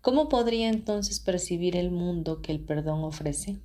¿Cómo 0.01 0.29
podría 0.29 0.69
entonces 0.69 1.19
percibir 1.19 1.77
el 1.77 1.91
mundo 1.91 2.43
que 2.43 2.53
el 2.53 2.61
perdón 2.61 3.05
ofrece? 3.05 3.59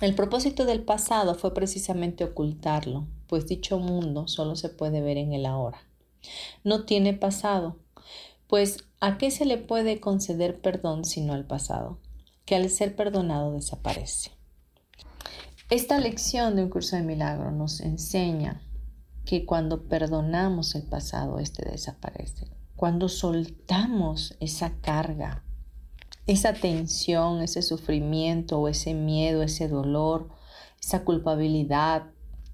El 0.00 0.14
propósito 0.14 0.64
del 0.64 0.82
pasado 0.82 1.34
fue 1.34 1.54
precisamente 1.54 2.22
ocultarlo, 2.22 3.06
pues 3.26 3.46
dicho 3.46 3.78
mundo 3.78 4.28
solo 4.28 4.54
se 4.54 4.68
puede 4.68 5.00
ver 5.00 5.16
en 5.16 5.32
el 5.32 5.46
ahora. 5.46 5.80
No 6.64 6.84
tiene 6.84 7.12
pasado, 7.12 7.76
pues 8.46 8.84
¿a 9.00 9.18
qué 9.18 9.30
se 9.30 9.46
le 9.46 9.58
puede 9.58 9.98
conceder 9.98 10.60
perdón 10.60 11.04
sino 11.04 11.32
al 11.32 11.46
pasado, 11.46 11.98
que 12.46 12.56
al 12.56 12.70
ser 12.70 12.96
perdonado 12.96 13.52
desaparece? 13.52 14.30
Esta 15.68 15.98
lección 15.98 16.56
de 16.56 16.62
un 16.62 16.70
curso 16.70 16.96
de 16.96 17.02
milagro 17.02 17.50
nos 17.50 17.80
enseña 17.80 18.62
que 19.26 19.44
cuando 19.44 19.88
perdonamos 19.88 20.74
el 20.74 20.84
pasado, 20.84 21.38
este 21.38 21.68
desaparece. 21.68 22.46
Cuando 22.76 23.08
soltamos 23.08 24.36
esa 24.40 24.78
carga 24.80 25.42
esa 26.26 26.52
tensión, 26.54 27.40
ese 27.40 27.62
sufrimiento 27.62 28.58
o 28.58 28.68
ese 28.68 28.94
miedo, 28.94 29.42
ese 29.42 29.68
dolor, 29.68 30.28
esa 30.82 31.04
culpabilidad, 31.04 32.10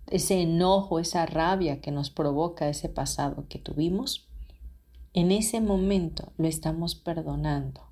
ese 0.09 0.43
enojo, 0.43 0.99
esa 0.99 1.25
rabia 1.25 1.81
que 1.81 1.91
nos 1.91 2.11
provoca 2.11 2.69
ese 2.69 2.89
pasado 2.91 3.47
que 3.49 3.59
tuvimos, 3.59 4.29
en 5.15 5.33
ese 5.33 5.61
momento 5.61 6.33
lo 6.37 6.49
estamos 6.49 6.95
perdonando. 6.95 7.92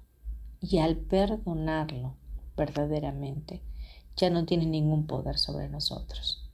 Y 0.61 0.79
al 0.79 0.97
perdonarlo 0.97 2.17
verdaderamente, 2.57 3.63
ya 4.17 4.31
no 4.31 4.45
tiene 4.45 4.67
ningún 4.67 5.07
poder 5.07 5.39
sobre 5.39 5.69
nosotros. 5.69 6.51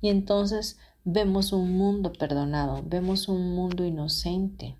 Y 0.00 0.08
entonces 0.08 0.78
vemos 1.04 1.52
un 1.52 1.76
mundo 1.76 2.12
perdonado, 2.12 2.82
vemos 2.84 3.28
un 3.28 3.54
mundo 3.54 3.84
inocente, 3.84 4.76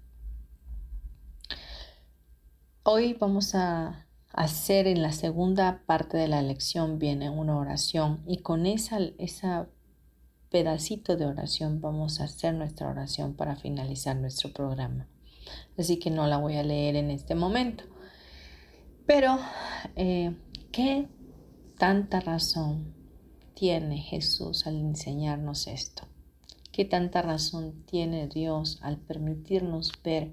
Hoy 2.84 3.12
vamos 3.12 3.54
a 3.54 4.08
hacer 4.32 4.88
en 4.88 5.02
la 5.02 5.12
segunda 5.12 5.84
parte 5.86 6.16
de 6.16 6.26
la 6.26 6.42
lección 6.42 6.98
viene 6.98 7.30
una 7.30 7.56
oración 7.56 8.24
y 8.26 8.38
con 8.38 8.66
esa, 8.66 8.98
esa 9.18 9.68
pedacito 10.50 11.16
de 11.16 11.26
oración 11.26 11.80
vamos 11.80 12.20
a 12.20 12.24
hacer 12.24 12.54
nuestra 12.54 12.88
oración 12.88 13.34
para 13.34 13.54
finalizar 13.54 14.16
nuestro 14.16 14.52
programa. 14.52 15.06
Así 15.78 16.00
que 16.00 16.10
no 16.10 16.26
la 16.26 16.38
voy 16.38 16.56
a 16.56 16.64
leer 16.64 16.96
en 16.96 17.12
este 17.12 17.36
momento. 17.36 17.84
Pero, 19.06 19.38
eh, 19.96 20.34
¿qué 20.70 21.08
tanta 21.76 22.20
razón 22.20 22.94
tiene 23.54 23.98
Jesús 23.98 24.66
al 24.66 24.76
enseñarnos 24.76 25.66
esto? 25.66 26.04
¿Qué 26.70 26.84
tanta 26.84 27.20
razón 27.20 27.84
tiene 27.84 28.28
Dios 28.28 28.78
al 28.82 28.98
permitirnos 28.98 29.92
ver 30.04 30.32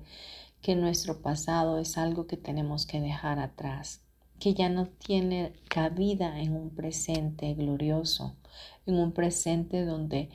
que 0.61 0.75
nuestro 0.75 1.21
pasado 1.21 1.79
es 1.79 1.97
algo 1.97 2.27
que 2.27 2.37
tenemos 2.37 2.85
que 2.85 3.01
dejar 3.01 3.39
atrás, 3.39 4.01
que 4.39 4.53
ya 4.53 4.69
no 4.69 4.87
tiene 4.87 5.53
cabida 5.67 6.39
en 6.39 6.55
un 6.55 6.69
presente 6.69 7.53
glorioso, 7.55 8.35
en 8.85 8.95
un 8.95 9.13
presente 9.13 9.83
donde 9.83 10.29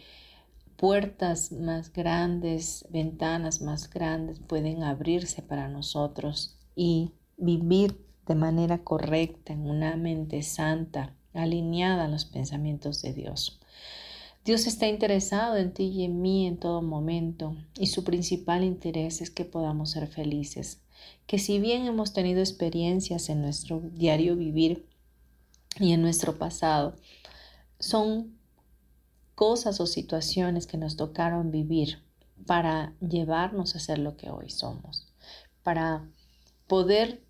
puertas 0.77 1.53
más 1.53 1.93
grandes, 1.93 2.85
ventanas 2.91 3.63
más 3.63 3.89
grandes 3.89 4.41
pueden 4.41 4.83
abrirse 4.83 5.41
para 5.41 5.69
nosotros 5.69 6.59
y 6.75 7.13
vivir 7.37 8.04
de 8.27 8.35
manera 8.35 8.79
correcta 8.79 9.53
en 9.53 9.69
una 9.69 9.97
mente 9.97 10.43
santa, 10.43 11.15
alineada 11.35 12.05
a 12.05 12.09
los 12.09 12.25
pensamientos 12.25 13.03
de 13.03 13.13
Dios. 13.13 13.61
Dios 14.45 14.67
está 14.67 14.87
interesado 14.89 15.57
en 15.57 15.73
ti 15.73 15.85
y 15.85 16.05
en 16.05 16.21
mí 16.21 16.47
en 16.47 16.59
todo 16.59 16.83
momento 16.83 17.57
y 17.79 17.87
su 17.87 18.05
principal 18.05 18.63
interés 18.63 19.23
es 19.23 19.31
que 19.31 19.45
podamos 19.45 19.91
ser 19.91 20.07
felices, 20.07 20.81
que 21.27 21.39
si 21.39 21.59
bien 21.59 21.87
hemos 21.87 22.13
tenido 22.13 22.41
experiencias 22.41 23.31
en 23.31 23.41
nuestro 23.41 23.81
diario 23.81 24.37
vivir 24.37 24.87
y 25.81 25.93
en 25.93 26.03
nuestro 26.03 26.37
pasado, 26.39 26.95
son 27.79 28.37
cosas 29.35 29.81
o 29.81 29.87
situaciones 29.87 30.67
que 30.67 30.77
nos 30.77 30.97
tocaron 30.97 31.51
vivir 31.51 32.03
para 32.47 32.95
llevarnos 33.01 33.75
a 33.75 33.81
ser 33.81 33.99
lo 33.99 34.17
que 34.17 34.31
hoy 34.31 34.51
somos, 34.51 35.07
para 35.63 36.07
poder 36.67 37.24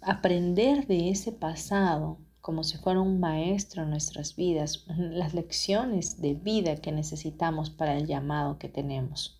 aprender 0.00 0.86
de 0.86 1.10
ese 1.10 1.32
pasado 1.32 2.18
como 2.48 2.64
si 2.64 2.78
fuera 2.78 3.02
un 3.02 3.20
maestro 3.20 3.82
en 3.82 3.90
nuestras 3.90 4.34
vidas, 4.34 4.86
las 4.96 5.34
lecciones 5.34 6.20
de 6.20 6.32
vida 6.32 6.76
que 6.76 6.92
necesitamos 6.92 7.68
para 7.68 7.94
el 7.94 8.06
llamado 8.06 8.58
que 8.58 8.70
tenemos. 8.70 9.38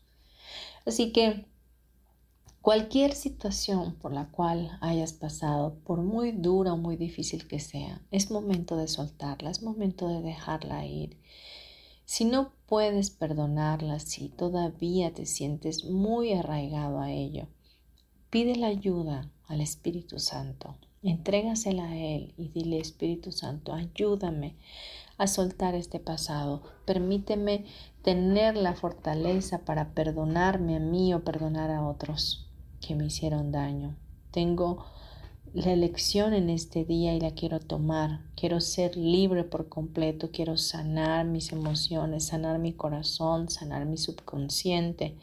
Así 0.85 1.11
que 1.11 1.47
cualquier 2.61 3.15
situación 3.15 3.95
por 3.95 4.13
la 4.13 4.31
cual 4.31 4.77
hayas 4.83 5.15
pasado, 5.15 5.79
por 5.85 6.03
muy 6.03 6.33
dura 6.33 6.75
o 6.75 6.77
muy 6.77 6.97
difícil 6.97 7.49
que 7.49 7.61
sea, 7.61 8.03
es 8.11 8.31
momento 8.31 8.77
de 8.77 8.89
soltarla, 8.89 9.51
es 9.51 9.63
momento 9.63 10.09
de 10.09 10.21
dejarla 10.21 10.85
ir. 10.85 11.19
Si 12.05 12.27
no 12.27 12.53
puedes 12.67 13.09
perdonarla, 13.09 14.01
si 14.01 14.29
todavía 14.29 15.15
te 15.15 15.25
sientes 15.25 15.87
muy 15.87 16.35
arraigado 16.35 17.01
a 17.01 17.11
ello, 17.11 17.49
pide 18.29 18.57
la 18.57 18.67
ayuda 18.67 19.31
al 19.49 19.61
Espíritu 19.61 20.19
Santo 20.19 20.77
Entrégasela 21.03 21.85
a 21.85 21.97
Él 21.97 22.35
y 22.37 22.49
dile, 22.49 22.81
Espíritu 22.81 23.31
Santo, 23.31 23.73
ayúdame 23.73 24.57
a 25.17 25.29
soltar 25.29 25.77
este 25.77 26.01
pasado. 26.01 26.63
Permíteme 26.87 27.67
tener 28.03 28.57
la 28.57 28.75
fortaleza 28.75 29.65
para 29.65 29.95
perdonarme 29.95 30.77
a 30.77 30.81
mí 30.81 31.15
o 31.15 31.23
perdonar 31.23 31.71
a 31.71 31.87
otros 31.87 32.51
que 32.81 32.97
me 32.97 33.07
hicieron 33.07 33.53
daño. 33.53 33.97
Tengo 34.33 34.87
la 35.55 35.73
elección 35.73 36.35
en 36.35 36.51
este 36.51 36.85
día 36.85 37.15
y 37.15 37.21
la 37.21 37.31
quiero 37.31 37.61
tomar. 37.61 38.21
Quiero 38.35 38.61
ser 38.61 38.97
libre 38.97 39.45
por 39.45 39.69
completo, 39.69 40.31
quiero 40.33 40.57
sanar 40.57 41.27
mis 41.27 41.53
emociones, 41.53 42.27
sanar 42.27 42.59
mi 42.59 42.73
corazón, 42.73 43.49
sanar 43.49 43.87
mi 43.87 43.99
subconsciente 43.99 45.17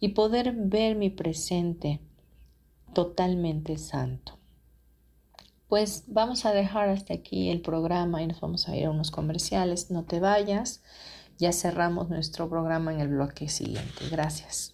y 0.00 0.08
poder 0.08 0.52
ver 0.52 0.96
mi 0.96 1.08
presente 1.08 2.00
totalmente 2.94 3.76
santo. 3.76 4.38
Pues 5.68 6.04
vamos 6.06 6.46
a 6.46 6.52
dejar 6.52 6.88
hasta 6.88 7.14
aquí 7.14 7.50
el 7.50 7.60
programa 7.60 8.22
y 8.22 8.26
nos 8.26 8.40
vamos 8.40 8.68
a 8.68 8.76
ir 8.76 8.86
a 8.86 8.90
unos 8.90 9.10
comerciales. 9.10 9.90
No 9.90 10.04
te 10.04 10.20
vayas. 10.20 10.82
Ya 11.38 11.52
cerramos 11.52 12.08
nuestro 12.10 12.48
programa 12.48 12.92
en 12.92 13.00
el 13.00 13.08
bloque 13.08 13.48
siguiente. 13.48 14.08
Gracias. 14.10 14.73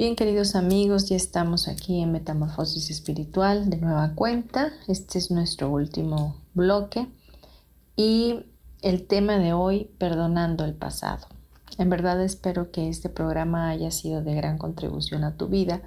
Bien, 0.00 0.16
queridos 0.16 0.54
amigos, 0.54 1.10
ya 1.10 1.16
estamos 1.16 1.68
aquí 1.68 2.00
en 2.00 2.10
Metamorfosis 2.10 2.88
Espiritual 2.88 3.68
de 3.68 3.76
nueva 3.76 4.14
cuenta. 4.14 4.72
Este 4.88 5.18
es 5.18 5.30
nuestro 5.30 5.68
último 5.68 6.40
bloque 6.54 7.06
y 7.96 8.46
el 8.80 9.06
tema 9.06 9.36
de 9.36 9.52
hoy, 9.52 9.90
perdonando 9.98 10.64
el 10.64 10.72
pasado. 10.72 11.26
En 11.76 11.90
verdad 11.90 12.18
espero 12.24 12.70
que 12.70 12.88
este 12.88 13.10
programa 13.10 13.68
haya 13.68 13.90
sido 13.90 14.22
de 14.22 14.34
gran 14.34 14.56
contribución 14.56 15.22
a 15.22 15.36
tu 15.36 15.48
vida 15.48 15.82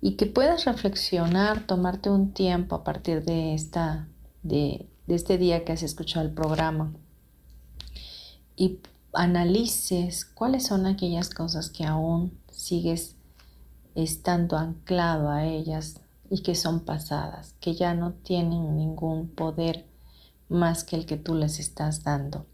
y 0.00 0.12
que 0.12 0.26
puedas 0.26 0.64
reflexionar, 0.64 1.66
tomarte 1.66 2.10
un 2.10 2.32
tiempo 2.34 2.76
a 2.76 2.84
partir 2.84 3.24
de, 3.24 3.54
esta, 3.54 4.06
de, 4.44 4.86
de 5.08 5.14
este 5.16 5.36
día 5.36 5.64
que 5.64 5.72
has 5.72 5.82
escuchado 5.82 6.24
el 6.24 6.32
programa 6.32 6.92
y 8.54 8.78
analices 9.12 10.26
cuáles 10.26 10.64
son 10.64 10.86
aquellas 10.86 11.28
cosas 11.28 11.70
que 11.70 11.84
aún 11.84 12.38
sigues 12.52 13.16
estando 13.94 14.56
anclado 14.56 15.30
a 15.30 15.44
ellas 15.44 16.00
y 16.30 16.42
que 16.42 16.54
son 16.54 16.80
pasadas, 16.80 17.54
que 17.60 17.74
ya 17.74 17.94
no 17.94 18.12
tienen 18.12 18.76
ningún 18.76 19.28
poder 19.28 19.86
más 20.48 20.84
que 20.84 20.96
el 20.96 21.06
que 21.06 21.16
tú 21.16 21.34
les 21.34 21.58
estás 21.58 22.04
dando. 22.04 22.46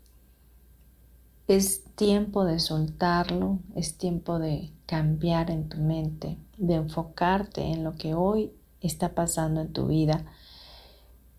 Es 1.47 1.85
tiempo 1.95 2.45
de 2.45 2.59
soltarlo, 2.59 3.59
es 3.75 3.97
tiempo 3.97 4.39
de 4.39 4.73
cambiar 4.87 5.51
en 5.51 5.69
tu 5.69 5.79
mente, 5.79 6.39
de 6.57 6.75
enfocarte 6.75 7.63
en 7.63 7.85
lo 7.85 7.95
que 7.95 8.15
hoy 8.15 8.53
está 8.81 9.15
pasando 9.15 9.61
en 9.61 9.73
tu 9.73 9.87
vida, 9.87 10.25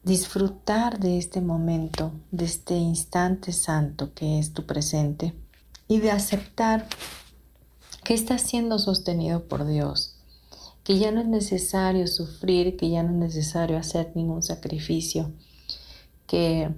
disfrutar 0.03 0.99
de 0.99 1.17
este 1.17 1.41
momento, 1.41 2.11
de 2.31 2.45
este 2.45 2.75
instante 2.75 3.51
santo 3.51 4.13
que 4.13 4.39
es 4.39 4.53
tu 4.53 4.65
presente 4.65 5.33
y 5.87 5.99
de 5.99 6.11
aceptar 6.11 6.87
que 8.09 8.15
está 8.15 8.39
siendo 8.39 8.79
sostenido 8.79 9.43
por 9.43 9.67
Dios, 9.67 10.15
que 10.83 10.97
ya 10.97 11.11
no 11.11 11.21
es 11.21 11.27
necesario 11.27 12.07
sufrir, 12.07 12.75
que 12.75 12.89
ya 12.89 13.03
no 13.03 13.11
es 13.11 13.35
necesario 13.35 13.77
hacer 13.77 14.13
ningún 14.15 14.41
sacrificio, 14.41 15.31
que 16.25 16.73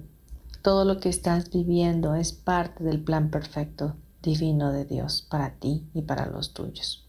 todo 0.60 0.84
lo 0.84 1.00
que 1.00 1.08
estás 1.08 1.48
viviendo 1.48 2.14
es 2.16 2.34
parte 2.34 2.84
del 2.84 3.02
plan 3.02 3.30
perfecto 3.30 3.96
divino 4.22 4.72
de 4.72 4.84
Dios 4.84 5.22
para 5.22 5.54
ti 5.54 5.86
y 5.94 6.02
para 6.02 6.26
los 6.26 6.52
tuyos. 6.52 7.06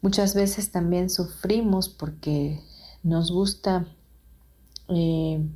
Muchas 0.00 0.34
veces 0.34 0.70
también 0.70 1.10
sufrimos 1.10 1.90
porque 1.90 2.62
nos 3.02 3.30
gusta 3.30 3.86
eh, 4.88 5.46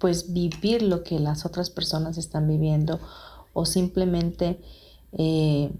pues 0.00 0.32
vivir 0.32 0.82
lo 0.82 1.04
que 1.04 1.20
las 1.20 1.46
otras 1.46 1.70
personas 1.70 2.18
están 2.18 2.48
viviendo 2.48 2.98
o 3.52 3.64
simplemente 3.64 4.60
eh, 5.12 5.70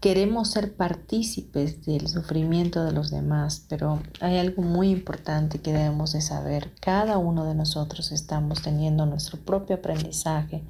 queremos 0.00 0.50
ser 0.50 0.74
partícipes 0.74 1.84
del 1.84 2.08
sufrimiento 2.08 2.84
de 2.84 2.92
los 2.92 3.10
demás, 3.10 3.66
pero 3.68 4.00
hay 4.20 4.38
algo 4.38 4.62
muy 4.62 4.88
importante 4.88 5.60
que 5.60 5.74
debemos 5.74 6.12
de 6.12 6.22
saber. 6.22 6.72
Cada 6.80 7.18
uno 7.18 7.44
de 7.44 7.54
nosotros 7.54 8.10
estamos 8.10 8.62
teniendo 8.62 9.04
nuestro 9.04 9.38
propio 9.38 9.76
aprendizaje, 9.76 10.64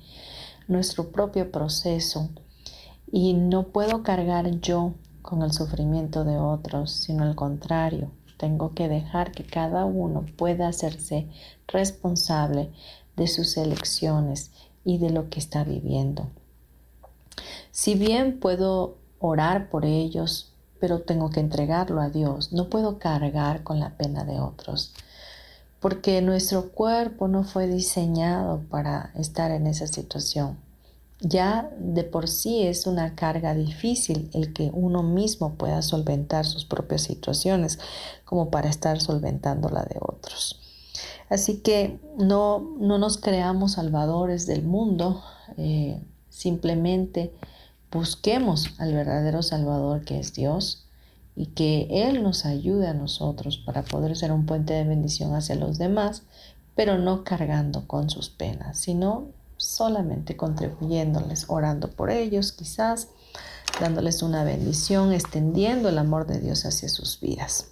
nuestro 0.67 1.13
propio 1.13 1.53
proceso 1.53 2.29
y 3.13 3.35
no 3.35 3.69
puedo 3.69 4.03
cargar 4.03 4.51
yo 4.61 4.95
con 5.23 5.43
el 5.43 5.53
sufrimiento 5.53 6.25
de 6.25 6.37
otros, 6.37 6.91
sino 6.91 7.23
al 7.23 7.37
contrario, 7.37 8.11
tengo 8.37 8.75
que 8.75 8.89
dejar 8.89 9.31
que 9.31 9.45
cada 9.45 9.85
uno 9.85 10.27
pueda 10.37 10.67
hacerse 10.67 11.29
responsable 11.69 12.73
de 13.17 13.29
sus 13.29 13.57
elecciones 13.57 14.51
y 14.85 14.99
de 14.99 15.11
lo 15.11 15.29
que 15.29 15.39
está 15.39 15.63
viviendo. 15.63 16.31
Si 17.71 17.95
bien 17.95 18.41
puedo 18.41 19.00
orar 19.21 19.71
por 19.71 19.85
ellos, 19.85 20.53
pero 20.81 21.03
tengo 21.03 21.31
que 21.31 21.41
entregarlo 21.41 22.01
a 22.01 22.09
Dios. 22.09 22.53
No 22.53 22.69
puedo 22.69 22.99
cargar 22.99 23.63
con 23.63 23.79
la 23.79 23.97
pena 23.97 24.25
de 24.25 24.41
otros, 24.41 24.93
porque 25.79 26.21
nuestro 26.23 26.71
cuerpo 26.71 27.29
no 27.29 27.45
fue 27.45 27.67
diseñado 27.69 28.63
para 28.71 29.13
estar 29.15 29.51
en 29.53 29.67
esa 29.67 29.87
situación. 29.87 30.59
ya 31.23 31.71
de 31.79 32.03
por 32.03 32.29
sí 32.29 32.63
es 32.63 32.87
una 32.87 33.15
carga 33.15 33.55
difícil 33.55 34.31
el 34.33 34.55
que 34.55 34.71
uno 34.73 35.03
mismo 35.03 35.53
pueda 35.57 35.83
solventar 35.83 36.47
sus 36.47 36.65
propias 36.65 37.03
situaciones 37.03 37.79
como 38.25 38.51
para 38.51 38.71
estar 38.71 39.03
solventando 39.03 39.69
la 39.69 39.83
de 39.83 39.99
otros. 40.01 40.59
Así 41.29 41.59
que 41.59 42.01
no, 42.19 42.75
no 42.81 42.97
nos 42.97 43.19
creamos 43.19 43.73
salvadores 43.73 44.47
del 44.47 44.65
mundo, 44.65 45.23
eh, 45.59 46.03
simplemente 46.31 47.35
busquemos 47.91 48.75
al 48.79 48.95
verdadero 48.95 49.43
Salvador 49.43 50.05
que 50.05 50.19
es 50.19 50.33
Dios 50.33 50.87
y 51.37 51.47
que 51.47 51.89
Él 51.91 52.23
nos 52.23 52.45
ayude 52.45 52.89
a 52.89 52.95
nosotros 52.95 53.59
para 53.59 53.83
poder 53.83 54.17
ser 54.17 54.33
un 54.33 54.47
puente 54.47 54.75
de 54.75 54.85
bendición 54.85 55.35
hacia 55.35 55.55
los 55.55 55.79
demás, 55.79 56.23
pero 56.75 56.99
no 56.99 57.25
cargando 57.25 57.87
con 57.87 58.11
sus 58.11 58.31
penas, 58.31 58.79
sino 58.79 59.29
solamente 59.57 60.37
contribuyéndoles, 60.37 61.47
orando 61.49 61.91
por 61.91 62.11
ellos 62.11 62.53
quizás, 62.53 63.09
dándoles 63.81 64.23
una 64.23 64.45
bendición, 64.45 65.13
extendiendo 65.13 65.89
el 65.89 65.99
amor 65.99 66.27
de 66.27 66.41
Dios 66.41 66.65
hacia 66.65 66.89
sus 66.89 67.21
vidas. 67.21 67.69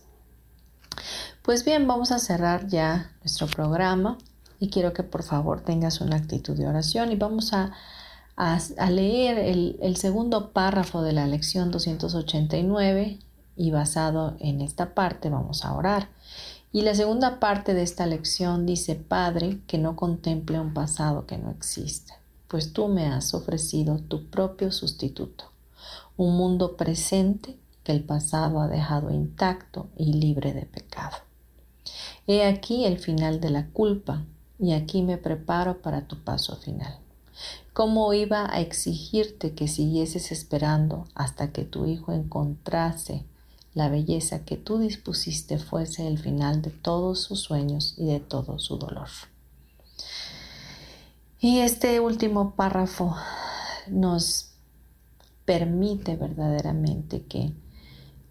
Pues 1.43 1.65
bien, 1.65 1.87
vamos 1.87 2.13
a 2.13 2.19
cerrar 2.19 2.69
ya 2.69 3.13
nuestro 3.23 3.47
programa 3.47 4.19
y 4.61 4.69
quiero 4.69 4.93
que 4.93 5.03
por 5.03 5.23
favor 5.23 5.63
tengas 5.63 6.01
una 6.01 6.17
actitud 6.17 6.57
de 6.57 6.67
oración 6.67 7.11
y 7.13 7.17
vamos 7.17 7.53
a, 7.53 7.73
leer 8.91 9.39
el, 9.39 9.79
el 9.83 9.97
segundo 9.97 10.53
párrafo 10.53 11.03
de 11.03 11.13
la 11.13 11.27
lección 11.27 11.71
289 11.71 13.19
y 13.57 13.71
basado 13.71 14.37
en 14.39 14.61
esta 14.61 14.95
parte 14.95 15.29
vamos 15.29 15.65
a 15.65 15.75
orar. 15.75 16.09
Y 16.71 16.83
la 16.83 16.95
segunda 16.95 17.41
parte 17.41 17.75
de 17.75 17.83
esta 17.83 18.07
lección 18.07 18.67
dice, 18.67 18.95
Padre, 18.95 19.61
que 19.67 19.79
no 19.79 19.97
contemple 19.97 20.61
un 20.61 20.75
pasado 20.75 21.27
que 21.27 21.39
no 21.39 21.51
existe, 21.51 22.15
pues 22.47 22.73
tú 22.73 22.89
me 22.89 23.07
has 23.07 23.35
ofrecido 23.35 23.99
tu 23.99 24.31
propio 24.31 24.71
sustituto, 24.71 25.45
un 26.17 26.37
mundo 26.37 26.77
presente 26.77 27.59
que 27.83 27.93
el 27.93 28.05
pasado 28.05 28.61
ha 28.61 28.69
dejado 28.69 29.11
intacto 29.11 29.89
y 29.97 30.13
libre 30.13 30.53
de 30.53 30.67
pecado. 30.67 31.17
He 32.27 32.45
aquí 32.45 32.85
el 32.85 32.99
final 32.99 33.41
de 33.41 33.51
la 33.51 33.67
culpa 33.69 34.25
y 34.59 34.73
aquí 34.73 35.03
me 35.03 35.17
preparo 35.17 35.81
para 35.81 36.07
tu 36.07 36.23
paso 36.23 36.57
final. 36.57 36.99
¿Cómo 37.79 38.13
iba 38.13 38.53
a 38.53 38.61
exigirte 38.61 39.55
que 39.55 39.69
siguieses 39.69 40.33
esperando 40.33 41.05
hasta 41.15 41.53
que 41.53 41.63
tu 41.63 41.87
hijo 41.87 42.13
encontrase 42.13 43.25
la 43.73 43.89
belleza 43.89 44.45
que 44.45 44.57
tú 44.57 44.81
dispusiste 44.81 45.61
fuese 45.61 46.09
el 46.09 46.19
final 46.19 46.61
de 46.61 46.71
todos 46.71 47.21
sus 47.21 47.39
sueños 47.39 47.95
y 47.97 48.07
de 48.07 48.19
todo 48.19 48.59
su 48.59 48.79
dolor. 48.79 49.07
Y 51.39 51.59
este 51.59 52.01
último 52.01 52.57
párrafo 52.57 53.15
nos 53.87 54.55
permite 55.45 56.17
verdaderamente 56.17 57.27
que 57.27 57.55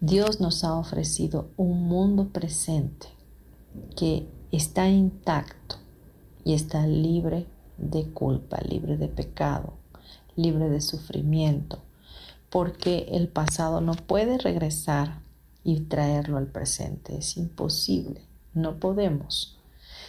Dios 0.02 0.42
nos 0.42 0.62
ha 0.62 0.74
ofrecido 0.74 1.52
un 1.56 1.84
mundo 1.84 2.34
presente 2.34 3.08
que 3.96 4.28
está 4.52 4.90
intacto 4.90 5.76
y 6.44 6.52
está 6.52 6.86
libre 6.86 7.46
de 7.78 8.10
culpa, 8.10 8.58
libre 8.68 8.96
de 8.96 9.08
pecado, 9.08 9.74
libre 10.36 10.68
de 10.68 10.80
sufrimiento, 10.80 11.78
porque 12.50 13.06
el 13.12 13.28
pasado 13.28 13.80
no 13.80 13.94
puede 13.94 14.38
regresar 14.38 15.20
y 15.64 15.80
traerlo 15.80 16.38
al 16.38 16.46
presente. 16.46 17.16
Es 17.16 17.36
imposible, 17.36 18.22
no 18.54 18.78
podemos. 18.78 19.58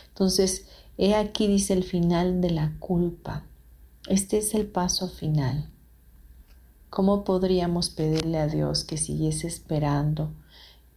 Entonces, 0.09 0.65
he 0.97 1.15
aquí 1.15 1.47
dice 1.47 1.73
el 1.73 1.83
final 1.83 2.41
de 2.41 2.51
la 2.51 2.73
culpa. 2.79 3.43
Este 4.07 4.37
es 4.37 4.53
el 4.53 4.67
paso 4.67 5.07
final. 5.07 5.69
¿Cómo 6.89 7.23
podríamos 7.23 7.89
pedirle 7.89 8.39
a 8.39 8.47
Dios 8.47 8.83
que 8.83 8.97
siguiese 8.97 9.47
esperando 9.47 10.31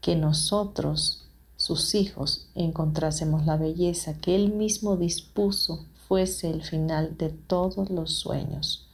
que 0.00 0.16
nosotros, 0.16 1.26
sus 1.56 1.94
hijos, 1.94 2.48
encontrásemos 2.54 3.44
la 3.44 3.56
belleza 3.56 4.14
que 4.18 4.34
Él 4.34 4.52
mismo 4.52 4.96
dispuso 4.96 5.86
fuese 6.12 6.50
el 6.50 6.62
final 6.62 7.16
de 7.16 7.30
todos 7.30 7.88
los 7.88 8.18
sueños 8.18 8.86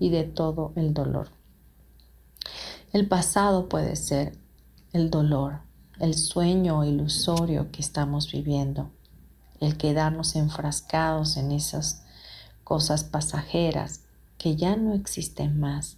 y 0.00 0.10
de 0.10 0.24
todo 0.24 0.72
el 0.74 0.92
dolor? 0.92 1.28
El 2.92 3.06
pasado 3.06 3.68
puede 3.68 3.94
ser 3.94 4.36
el 4.92 5.08
dolor, 5.08 5.60
el 6.00 6.14
sueño 6.14 6.84
ilusorio 6.84 7.70
que 7.70 7.80
estamos 7.80 8.32
viviendo, 8.32 8.90
el 9.60 9.76
quedarnos 9.76 10.34
enfrascados 10.34 11.36
en 11.36 11.52
esas 11.52 12.02
cosas 12.64 13.04
pasajeras 13.04 14.00
que 14.36 14.56
ya 14.56 14.74
no 14.74 14.94
existen 14.94 15.60
más, 15.60 15.96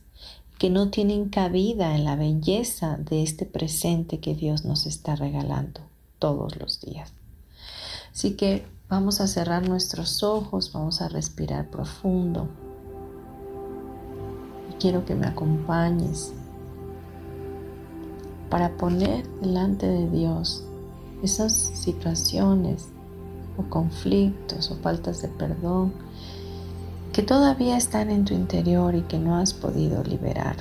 que 0.58 0.68
no 0.68 0.90
tienen 0.90 1.30
cabida 1.30 1.94
en 1.94 2.04
la 2.04 2.16
belleza 2.16 2.98
de 2.98 3.22
este 3.22 3.46
presente 3.46 4.20
que 4.20 4.34
Dios 4.34 4.66
nos 4.66 4.84
está 4.84 5.16
regalando 5.16 5.80
todos 6.18 6.56
los 6.56 6.82
días. 6.82 7.14
Así 8.12 8.32
que 8.32 8.66
vamos 8.88 9.20
a 9.20 9.26
cerrar 9.26 9.68
nuestros 9.68 10.22
ojos, 10.22 10.72
vamos 10.72 11.00
a 11.00 11.08
respirar 11.08 11.70
profundo. 11.70 12.48
Y 14.70 14.74
quiero 14.74 15.04
que 15.04 15.14
me 15.14 15.26
acompañes 15.26 16.32
para 18.50 18.76
poner 18.76 19.26
delante 19.40 19.86
de 19.86 20.10
Dios 20.10 20.64
esas 21.22 21.52
situaciones 21.52 22.88
o 23.56 23.62
conflictos 23.70 24.70
o 24.70 24.76
faltas 24.76 25.22
de 25.22 25.28
perdón 25.28 25.92
que 27.12 27.22
todavía 27.22 27.76
están 27.76 28.10
en 28.10 28.24
tu 28.24 28.34
interior 28.34 28.94
y 28.94 29.02
que 29.02 29.18
no 29.18 29.36
has 29.36 29.52
podido 29.52 30.02
liberar. 30.04 30.56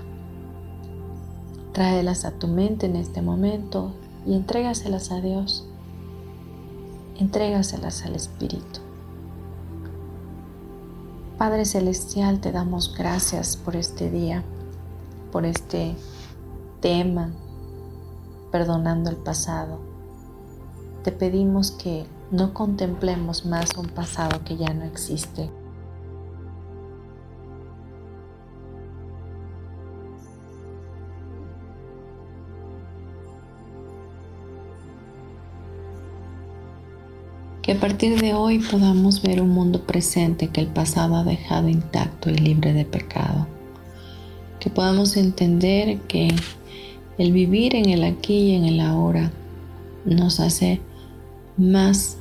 Tráelas 1.74 2.26
a 2.26 2.32
tu 2.32 2.47
mente 2.47 2.88
en 2.88 2.95
este 2.95 3.22
momento 3.22 3.93
y 4.26 4.34
entrégaselas 4.34 5.12
a 5.12 5.22
Dios. 5.22 5.68
Entrégaselas 7.20 8.05
al 8.05 8.15
Espíritu. 8.15 8.80
Padre 11.38 11.65
Celestial, 11.65 12.39
te 12.39 12.53
damos 12.53 12.95
gracias 12.97 13.57
por 13.57 13.76
este 13.76 14.09
día, 14.09 14.41
por 15.30 15.45
este 15.45 15.97
tema 16.80 17.32
perdonando 18.53 19.09
el 19.09 19.17
pasado. 19.17 19.80
Te 21.03 21.11
pedimos 21.11 21.72
que 21.72 22.05
no 22.32 22.53
contemplemos 22.53 23.45
más 23.45 23.76
un 23.76 23.88
pasado 23.88 24.45
que 24.45 24.55
ya 24.55 24.74
no 24.74 24.86
existe. 24.86 25.51
Que 37.70 37.76
a 37.76 37.80
partir 37.80 38.20
de 38.20 38.34
hoy 38.34 38.57
podamos 38.57 39.22
ver 39.22 39.43
un 39.43 39.49
mundo 39.49 39.86
presente 39.86 40.47
que 40.47 40.59
el 40.59 40.65
pasado 40.65 41.17
ha 41.17 41.24
dejado 41.24 41.70
intacto 41.70 42.32
y 42.32 42.34
libre 42.34 42.74
de 42.74 42.84
pecado. 42.84 43.45
Que 44.59 44.72
podamos 44.72 45.15
entender 45.17 45.99
que 46.07 46.30
el 47.20 47.32
vivir 47.32 47.76
en 47.76 47.88
el 47.89 48.03
aquí 48.05 48.34
y 48.34 48.55
en 48.55 48.65
el 48.65 48.80
ahora 48.80 49.32
nos 50.03 50.39
hace 50.39 50.82
más 51.57 52.17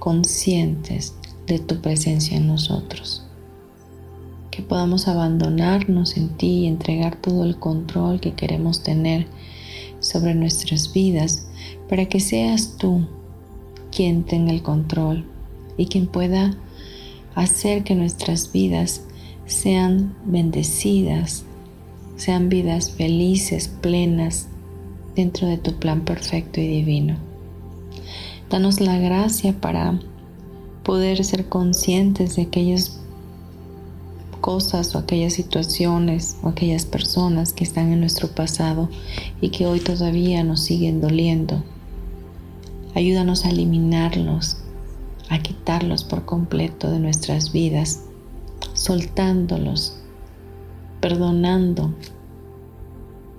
conscientes 0.00 1.14
de 1.46 1.60
tu 1.60 1.80
presencia 1.80 2.36
en 2.36 2.46
nosotros. 2.46 3.24
Que 4.50 4.60
podamos 4.60 5.08
abandonarnos 5.08 6.18
en 6.18 6.28
ti 6.36 6.64
y 6.64 6.66
entregar 6.66 7.16
todo 7.16 7.44
el 7.44 7.58
control 7.58 8.20
que 8.20 8.34
queremos 8.34 8.82
tener 8.82 9.28
sobre 10.00 10.34
nuestras 10.34 10.92
vidas 10.92 11.46
para 11.88 12.04
que 12.04 12.20
seas 12.20 12.76
tú 12.76 13.06
quien 13.98 14.22
tenga 14.22 14.52
el 14.52 14.62
control 14.62 15.24
y 15.76 15.86
quien 15.86 16.06
pueda 16.06 16.54
hacer 17.34 17.82
que 17.82 17.96
nuestras 17.96 18.52
vidas 18.52 19.02
sean 19.44 20.14
bendecidas 20.24 21.42
sean 22.14 22.48
vidas 22.48 22.92
felices, 22.92 23.66
plenas, 23.80 24.46
dentro 25.16 25.48
de 25.48 25.58
tu 25.58 25.80
plan 25.80 26.04
perfecto 26.04 26.60
y 26.60 26.68
divino. 26.68 27.16
Danos 28.48 28.80
la 28.80 28.98
gracia 28.98 29.52
para 29.52 29.98
poder 30.84 31.24
ser 31.24 31.48
conscientes 31.48 32.36
de 32.36 32.42
aquellas 32.42 33.00
cosas 34.40 34.94
o 34.94 34.98
aquellas 34.98 35.32
situaciones 35.32 36.36
o 36.44 36.50
aquellas 36.50 36.86
personas 36.86 37.52
que 37.52 37.64
están 37.64 37.92
en 37.92 37.98
nuestro 37.98 38.28
pasado 38.28 38.88
y 39.40 39.48
que 39.48 39.66
hoy 39.66 39.80
todavía 39.80 40.44
nos 40.44 40.62
siguen 40.62 41.00
doliendo. 41.00 41.64
Ayúdanos 42.98 43.44
a 43.44 43.50
eliminarlos, 43.50 44.56
a 45.28 45.38
quitarlos 45.38 46.02
por 46.02 46.24
completo 46.24 46.90
de 46.90 46.98
nuestras 46.98 47.52
vidas, 47.52 48.02
soltándolos 48.72 50.00
perdonando, 51.00 51.94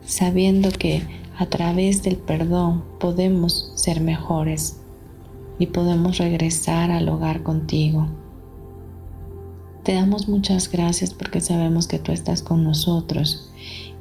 sabiendo 0.05 0.72
que 0.72 1.03
a 1.38 1.47
través 1.47 2.03
del 2.03 2.16
perdón 2.16 2.86
podemos 3.01 3.74
ser 3.76 3.99
mejores 3.99 4.80
y 5.60 5.66
podemos 5.68 6.20
regresar 6.20 6.89
al 6.89 7.10
hogar 7.10 7.43
contigo. 7.43 8.07
Te 9.84 9.93
damos 9.93 10.30
muchas 10.30 10.72
gracias 10.72 11.14
porque 11.14 11.41
sabemos 11.41 11.86
que 11.89 11.99
tú 11.99 12.14
estás 12.14 12.43
con 12.43 12.64
nosotros 12.64 13.51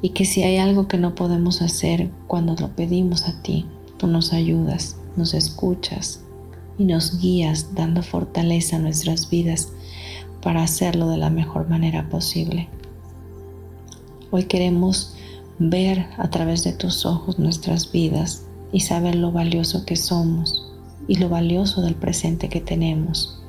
y 0.03 0.11
que 0.11 0.25
si 0.25 0.45
hay 0.45 0.59
algo 0.59 0.87
que 0.87 0.99
no 0.99 1.17
podemos 1.17 1.63
hacer 1.63 2.13
cuando 2.29 2.55
lo 2.55 2.77
pedimos 2.77 3.27
a 3.27 3.43
ti, 3.43 3.67
tú 3.97 4.07
nos 4.07 4.33
ayudas, 4.33 4.97
nos 5.19 5.35
escuchas 5.35 6.21
y 6.79 6.85
nos 6.85 7.21
guías 7.21 7.75
dando 7.75 8.03
fortaleza 8.03 8.77
a 8.77 8.79
nuestras 8.79 9.29
vidas 9.29 9.69
para 10.41 10.62
hacerlo 10.62 11.09
de 11.11 11.19
la 11.19 11.29
mejor 11.29 11.69
manera 11.69 12.09
posible. 12.09 12.69
Hoy 14.31 14.45
queremos 14.45 15.14
ver 15.59 16.07
a 16.16 16.31
través 16.31 16.62
de 16.62 16.73
tus 16.73 17.05
ojos 17.05 17.39
nuestras 17.39 17.91
vidas 17.91 18.47
y 18.73 18.81
saber 18.81 19.16
lo 19.16 19.33
valioso 19.33 19.85
que 19.85 19.97
somos 19.97 20.73
y 21.09 21.16
lo 21.16 21.29
valioso 21.29 21.83
del 21.83 21.97
presente 21.97 22.49
que 22.49 22.61
tenemos. 22.61 23.43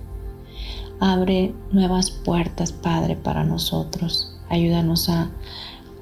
Abre 1.00 1.54
nuevas 1.72 2.10
puertas, 2.10 2.72
Padre, 2.72 3.16
para 3.16 3.44
nosotros. 3.46 4.36
Ayúdanos 4.50 5.10
a, 5.10 5.30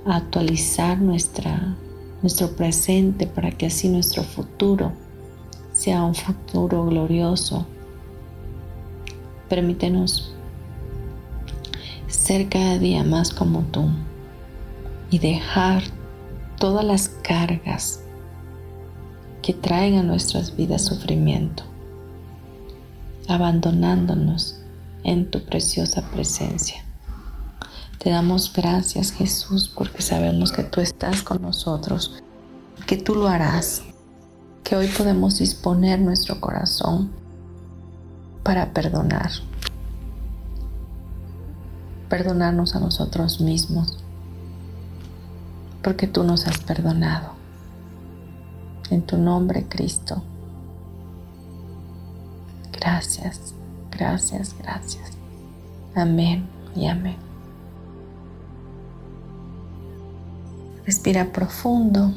actualizar 0.05 1.01
nuestra, 1.01 1.76
nuestro 2.22 2.55
presente 2.55 3.28
para 3.28 3.51
que 3.51 3.65
así 3.65 3.89
nuestro 3.89 4.24
futuro 4.24 4.93
sea 5.78 6.01
un 6.01 6.15
futuro 6.15 6.86
glorioso. 6.88 7.67
Permítenos 9.47 10.34
ser 12.07 12.49
cada 12.49 12.80
día 12.80 13.03
más 13.03 13.30
como 13.30 13.61
tú 13.61 13.88
y 15.11 15.19
dejar 15.19 15.84
todas 16.57 16.84
las 16.84 17.09
cargas 17.09 18.01
que 19.43 19.53
traen 19.53 19.99
a 19.99 20.03
nuestras 20.03 20.55
vidas 20.55 20.84
sufrimiento, 20.84 21.63
abandonándonos 23.28 24.59
en 25.03 25.30
tu 25.30 25.45
preciosa 25.45 26.01
presencia. 26.09 26.84
Te 27.99 28.09
damos 28.09 28.51
gracias 28.51 29.11
Jesús 29.11 29.71
porque 29.73 30.01
sabemos 30.01 30.51
que 30.51 30.63
tú 30.63 30.82
estás 30.82 31.21
con 31.21 31.43
nosotros, 31.43 32.23
que 32.88 32.97
tú 32.97 33.13
lo 33.13 33.28
harás, 33.28 33.84
que 34.68 34.76
hoy 34.76 34.88
podemos 34.88 35.39
disponer 35.39 35.97
nuestro 35.97 36.41
corazón 36.41 37.09
para 38.43 38.74
perdonar, 38.74 39.32
perdonarnos 42.09 42.76
a 42.76 42.82
nosotros 42.82 43.39
mismos, 43.39 43.97
porque 45.82 46.05
tú 46.05 46.26
nos 46.26 46.47
has 46.47 46.57
perdonado. 46.57 47.30
En 48.89 49.03
tu 49.03 49.18
nombre, 49.18 49.65
Cristo. 49.70 50.22
Gracias, 52.74 53.53
gracias, 53.89 54.53
gracias. 54.61 55.11
Amén 55.95 56.45
y 56.76 56.88
amén. 56.88 57.15
Respira 60.86 61.32
profundo. 61.32 62.11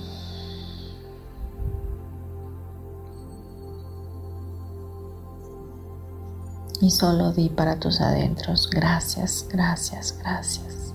Y 6.80 6.90
solo 6.90 7.32
di 7.32 7.50
para 7.50 7.78
tus 7.78 8.00
adentros, 8.00 8.68
gracias, 8.70 9.46
gracias, 9.50 10.16
gracias. 10.18 10.94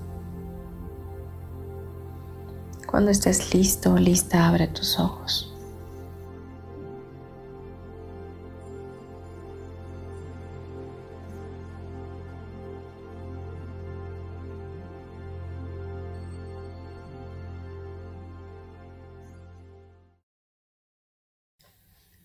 Cuando 2.86 3.10
estés 3.10 3.54
listo 3.54 3.92
o 3.92 3.96
lista, 3.96 4.48
abre 4.48 4.68
tus 4.68 4.98
ojos. 4.98 5.55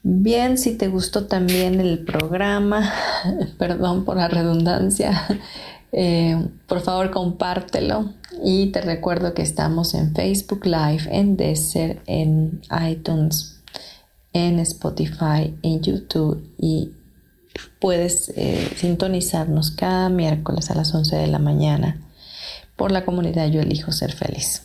Bien, 0.04 0.58
si 0.58 0.76
te 0.78 0.90
gustó 0.90 1.26
también 1.26 1.80
el 1.80 2.06
programa, 2.06 2.94
perdón 3.58 4.06
por 4.06 4.18
la 4.18 4.28
redundancia, 4.28 5.28
eh, 5.92 6.48
por 6.68 6.82
favor 6.82 7.10
compártelo 7.10 8.12
y 8.44 8.68
te 8.68 8.82
recuerdo 8.82 9.34
que 9.34 9.42
estamos 9.42 9.94
en 9.96 10.14
Facebook 10.14 10.66
Live, 10.66 11.08
en 11.10 11.38
Desert, 11.38 12.02
en 12.06 12.62
iTunes, 12.88 13.62
en 14.34 14.60
Spotify, 14.60 15.56
en 15.64 15.82
YouTube 15.82 16.50
y 16.58 16.92
puedes 17.80 18.30
eh, 18.36 18.74
sintonizarnos 18.78 19.72
cada 19.72 20.10
miércoles 20.10 20.72
a 20.72 20.76
las 20.76 20.94
11 20.94 21.16
de 21.16 21.28
la 21.28 21.40
mañana 21.40 21.98
por 22.76 22.92
la 22.92 23.06
comunidad 23.06 23.48
Yo 23.48 23.62
Elijo 23.62 23.92
Ser 23.92 24.14
Feliz. 24.14 24.64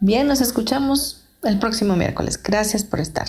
Bien, 0.00 0.26
nos 0.26 0.40
escuchamos 0.40 1.24
el 1.44 1.58
próximo 1.58 1.96
miércoles. 1.96 2.42
Gracias 2.42 2.84
por 2.84 3.00
estar. 3.00 3.28